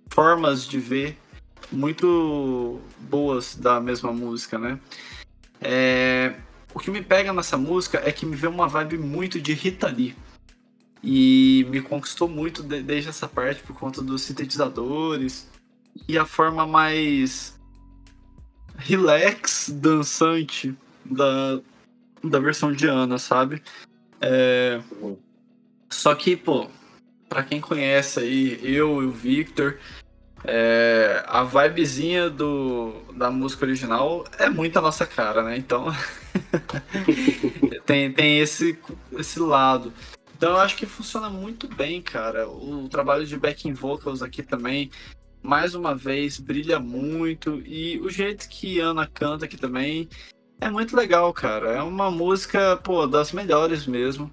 [0.09, 1.17] formas de ver
[1.71, 4.79] muito boas da mesma música, né?
[5.59, 6.35] É...
[6.73, 9.87] O que me pega nessa música é que me vê uma vibe muito de Rita
[9.87, 10.15] Lee.
[11.03, 15.49] E me conquistou muito de, desde essa parte por conta dos sintetizadores
[16.07, 17.59] e a forma mais
[18.77, 20.75] relax, dançante
[21.05, 21.59] da,
[22.23, 23.61] da versão de Ana, sabe?
[24.19, 24.79] É...
[25.89, 26.67] Só que, pô,
[27.27, 29.77] pra quem conhece aí, eu e o Victor,
[30.43, 31.23] é...
[31.27, 35.57] a vibezinha do, da música original é muito a nossa cara, né?
[35.57, 35.87] Então,
[37.85, 38.77] tem, tem esse,
[39.13, 39.93] esse lado.
[40.41, 42.49] Então eu acho que funciona muito bem, cara.
[42.49, 44.89] O trabalho de backing vocals aqui também,
[45.39, 47.61] mais uma vez, brilha muito.
[47.63, 50.09] E o jeito que Ana canta aqui também
[50.59, 51.73] é muito legal, cara.
[51.73, 54.31] É uma música, pô, das melhores mesmo.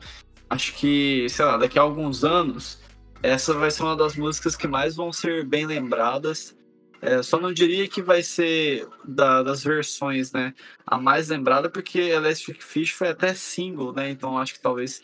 [0.49, 2.81] Acho que, sei lá, daqui a alguns anos,
[3.23, 6.57] essa vai ser uma das músicas que mais vão ser bem lembradas.
[7.03, 10.55] É, só não diria que vai ser da, das versões, né?
[10.87, 14.09] A mais lembrada, porque Electric Fish foi até single, né?
[14.09, 15.03] Então acho que talvez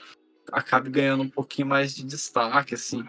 [0.53, 3.05] acabe ganhando um pouquinho mais de destaque, assim.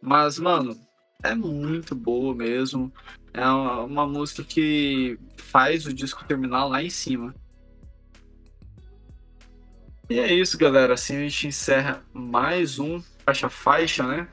[0.00, 0.78] Mas, mano,
[1.22, 2.92] é muito boa mesmo.
[3.32, 7.34] É uma, uma música que faz o disco terminar lá em cima.
[10.08, 10.94] E é isso, galera.
[10.94, 14.28] Assim a gente encerra mais um faixa faixa, né?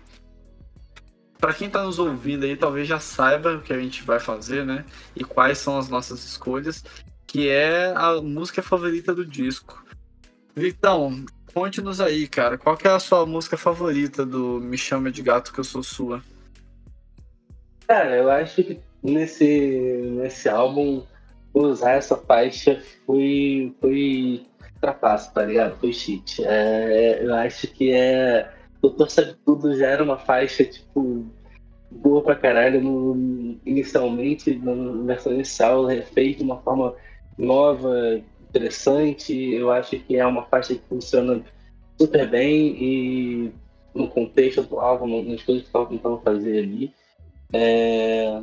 [1.39, 4.65] Para quem tá nos ouvindo aí, talvez já saiba o que a gente vai fazer,
[4.65, 4.85] né?
[5.15, 6.85] E quais são as nossas escolhas,
[7.27, 9.83] que é a música favorita do disco.
[10.55, 12.57] Então, Conte-nos aí, cara.
[12.57, 16.23] Qual é a sua música favorita do Me Chama de Gato Que Eu Sou Sua?
[17.87, 21.03] Cara, eu acho que nesse, nesse álbum
[21.53, 24.45] usar essa faixa foi, foi
[24.81, 25.77] trapaço, tá ligado?
[25.79, 26.43] Foi cheat.
[26.43, 28.51] É, eu acho que é.
[28.81, 31.25] Doutor Sabe Tudo já era uma faixa, tipo,
[31.89, 36.93] boa pra caralho no, inicialmente, na versão inicial, fez de uma forma
[37.37, 38.21] nova,
[38.53, 39.33] interessante.
[39.53, 41.43] Eu acho que é uma faixa que funciona
[41.99, 43.51] super bem e
[43.93, 46.93] no contexto do álbum, nas coisas que estavam tentando fazer ali.
[47.51, 48.41] É...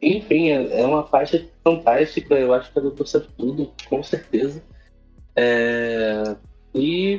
[0.00, 4.62] Enfim, é, é uma faixa fantástica, eu acho que a Doutor Sabe Tudo, com certeza.
[5.34, 6.36] É...
[6.74, 7.12] E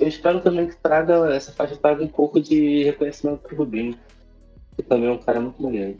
[0.00, 3.96] eu espero também que traga, essa faixa traga um pouco de reconhecimento para o Rubinho,
[4.74, 5.98] que também é um cara muito maneiro.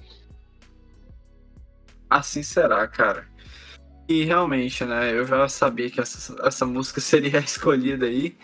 [2.08, 3.26] Assim será, cara.
[4.08, 8.36] E realmente, né, eu já sabia que essa, essa música seria escolhida aí,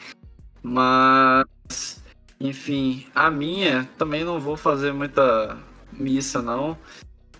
[0.62, 2.02] mas,
[2.40, 5.56] enfim, a minha também não vou fazer muita
[5.92, 6.76] missa, não.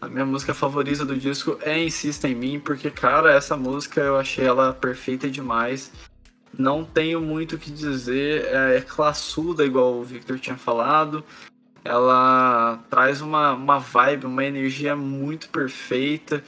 [0.00, 4.16] A minha música favorita do disco é Insista em Mim, porque, cara, essa música eu
[4.16, 5.92] achei ela perfeita demais.
[6.56, 11.24] Não tenho muito o que dizer, é, é classuda, igual o Victor tinha falado.
[11.84, 16.42] Ela traz uma, uma vibe, uma energia muito perfeita.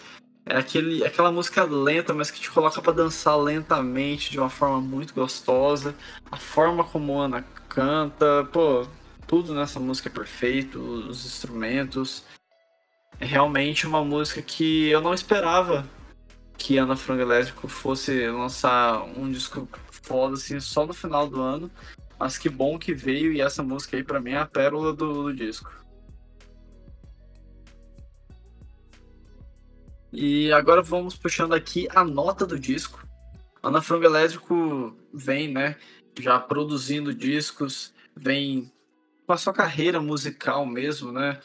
[0.47, 4.81] É aquele, aquela música lenta, mas que te coloca para dançar lentamente, de uma forma
[4.81, 5.95] muito gostosa.
[6.31, 8.87] A forma como a Ana canta, pô,
[9.27, 12.25] tudo nessa música é perfeito, os instrumentos.
[13.19, 15.89] É realmente uma música que eu não esperava
[16.59, 21.71] que Ana Frango Elétrico fosse lançar um disco foda assim só no final do ano.
[22.19, 25.25] Mas que bom que veio e essa música aí pra mim é a pérola do,
[25.25, 25.71] do disco.
[30.17, 33.05] E agora vamos puxando aqui a nota do disco.
[33.61, 35.77] Ana Frango Elétrico vem, né,
[36.21, 38.71] já produzindo discos, vem
[39.27, 41.41] com a sua carreira musical mesmo, né,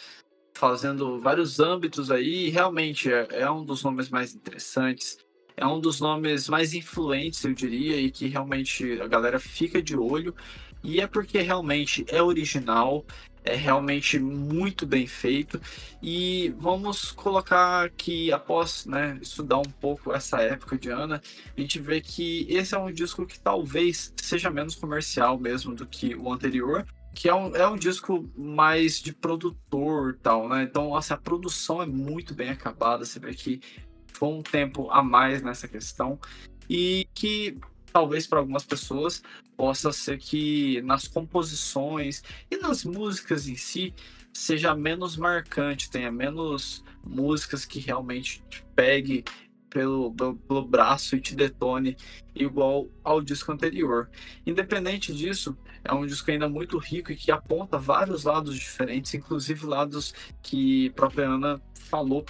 [0.53, 5.17] fazendo vários âmbitos aí, realmente é, é, um dos nomes mais interessantes,
[5.57, 9.97] é um dos nomes mais influentes, eu diria, e que realmente a galera fica de
[9.97, 10.35] olho,
[10.83, 13.03] e é porque realmente é original,
[13.43, 15.59] é realmente muito bem feito,
[16.01, 21.21] e vamos colocar que após né, estudar um pouco essa época de Ana,
[21.57, 25.85] a gente vê que esse é um disco que talvez seja menos comercial mesmo do
[25.85, 30.63] que o anterior, que é um, é um disco mais de produtor tal, né?
[30.63, 33.59] Então, assim, a produção é muito bem acabada, você vê que
[34.13, 36.19] foi um tempo a mais nessa questão.
[36.69, 37.57] E que
[37.91, 39.21] talvez para algumas pessoas
[39.55, 43.93] possa ser que nas composições e nas músicas em si
[44.33, 49.23] seja menos marcante, tenha menos músicas que realmente te pegue
[49.69, 51.95] pelo, pelo, pelo, braço e te detone
[52.33, 54.09] igual ao disco anterior.
[54.45, 59.65] Independente disso, é um disco ainda muito rico e que aponta vários lados diferentes, inclusive
[59.65, 62.25] lados que a própria Ana falou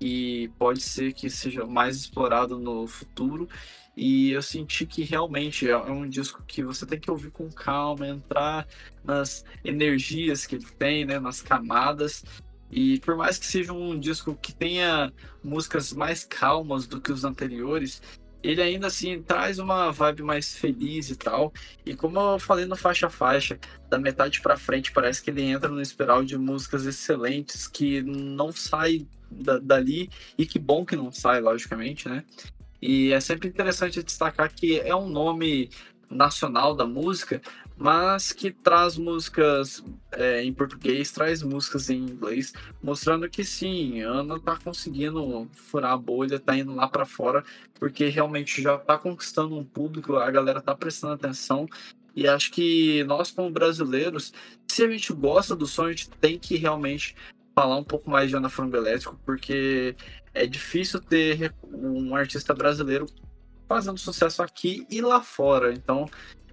[0.00, 3.48] e pode ser que seja mais explorado no futuro.
[3.96, 8.08] E eu senti que realmente é um disco que você tem que ouvir com calma,
[8.08, 8.66] entrar
[9.04, 12.24] nas energias que ele tem, né, nas camadas
[12.70, 15.12] e por mais que seja um disco que tenha
[15.44, 18.02] músicas mais calmas do que os anteriores,
[18.42, 21.52] ele ainda assim traz uma vibe mais feliz e tal.
[21.86, 25.68] E como eu falei no faixa faixa, da metade para frente parece que ele entra
[25.68, 31.12] no espiral de músicas excelentes que não sai da, dali e que bom que não
[31.12, 32.24] sai, logicamente, né?
[32.86, 35.70] E é sempre interessante destacar que é um nome
[36.10, 37.40] nacional da música,
[37.78, 39.82] mas que traz músicas
[40.12, 45.96] é, em português, traz músicas em inglês, mostrando que sim, Ana tá conseguindo furar a
[45.96, 47.42] bolha, tá indo lá para fora,
[47.80, 51.66] porque realmente já tá conquistando um público, a galera tá prestando atenção.
[52.14, 54.30] E acho que nós, como brasileiros,
[54.68, 57.16] se a gente gosta do som, a gente tem que realmente
[57.54, 59.96] falar um pouco mais de Ana Frango Elétrico, porque
[60.34, 63.06] é difícil ter um artista brasileiro
[63.68, 65.72] fazendo sucesso aqui e lá fora.
[65.72, 66.06] Então,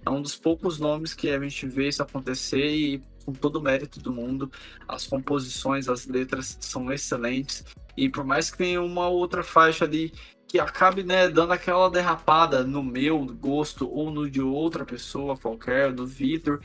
[0.04, 3.62] é um dos poucos nomes que a gente vê isso acontecer e com todo o
[3.62, 4.50] mérito do mundo,
[4.88, 7.64] as composições, as letras são excelentes.
[7.96, 10.12] E por mais que tenha uma outra faixa ali
[10.48, 15.92] que acabe né, dando aquela derrapada no meu gosto ou no de outra pessoa qualquer,
[15.92, 16.60] do Vitor,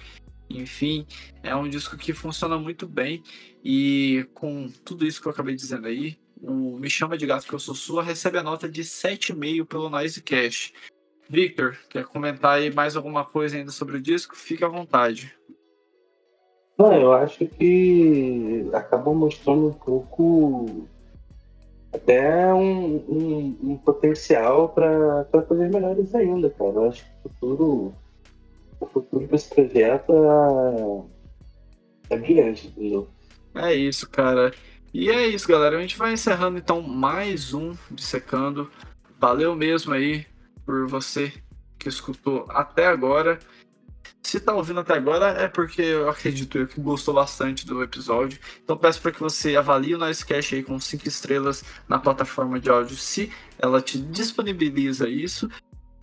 [0.49, 1.05] enfim,
[1.43, 3.23] é um disco que funciona muito bem.
[3.63, 7.53] E com tudo isso que eu acabei dizendo aí, o Me Chama de Gato Que
[7.53, 10.73] Eu Sou Sua recebe a nota de 7,5 pelo Noisecast.
[11.29, 14.35] Victor, quer comentar aí mais alguma coisa ainda sobre o disco?
[14.35, 15.35] Fique à vontade.
[16.77, 20.87] Não, eu acho que acabou mostrando um pouco
[21.91, 26.71] até um, um, um potencial para coisas melhores ainda, cara.
[26.71, 27.95] Eu acho que o futuro,
[28.79, 30.13] o futuro desse projeto
[32.09, 33.07] é, é brilhante, entendeu?
[33.55, 34.53] É isso, cara.
[34.93, 35.77] E é isso, galera.
[35.77, 38.71] A gente vai encerrando então mais um Dissecando.
[39.19, 40.25] valeu mesmo aí
[40.65, 41.33] por você
[41.77, 43.39] que escutou até agora.
[44.23, 48.39] Se tá ouvindo até agora é porque eu acredito que gostou bastante do episódio.
[48.63, 52.69] Então peço para que você avalie o Noisecast aí com cinco estrelas na plataforma de
[52.69, 55.49] áudio, se ela te disponibiliza isso.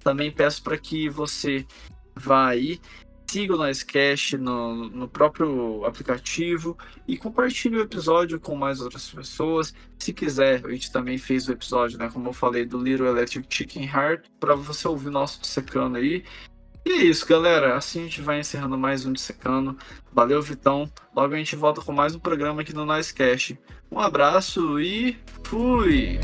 [0.02, 1.66] Também peço para que você
[2.14, 2.80] vá aí,
[3.34, 6.78] siga o Noisecast no, no próprio aplicativo
[7.08, 9.74] e compartilhe o episódio com mais outras pessoas.
[9.98, 13.52] Se quiser, a gente também fez o episódio, né, como eu falei, do Little Electric
[13.52, 16.22] Chicken Heart, para você ouvir nosso secando aí.
[16.86, 17.76] E é isso, galera.
[17.76, 19.76] Assim a gente vai encerrando mais um Dissecando.
[20.12, 20.88] Valeu, Vitão.
[21.12, 23.58] Logo a gente volta com mais um programa aqui no Nicecast.
[23.90, 26.20] Um abraço e fui!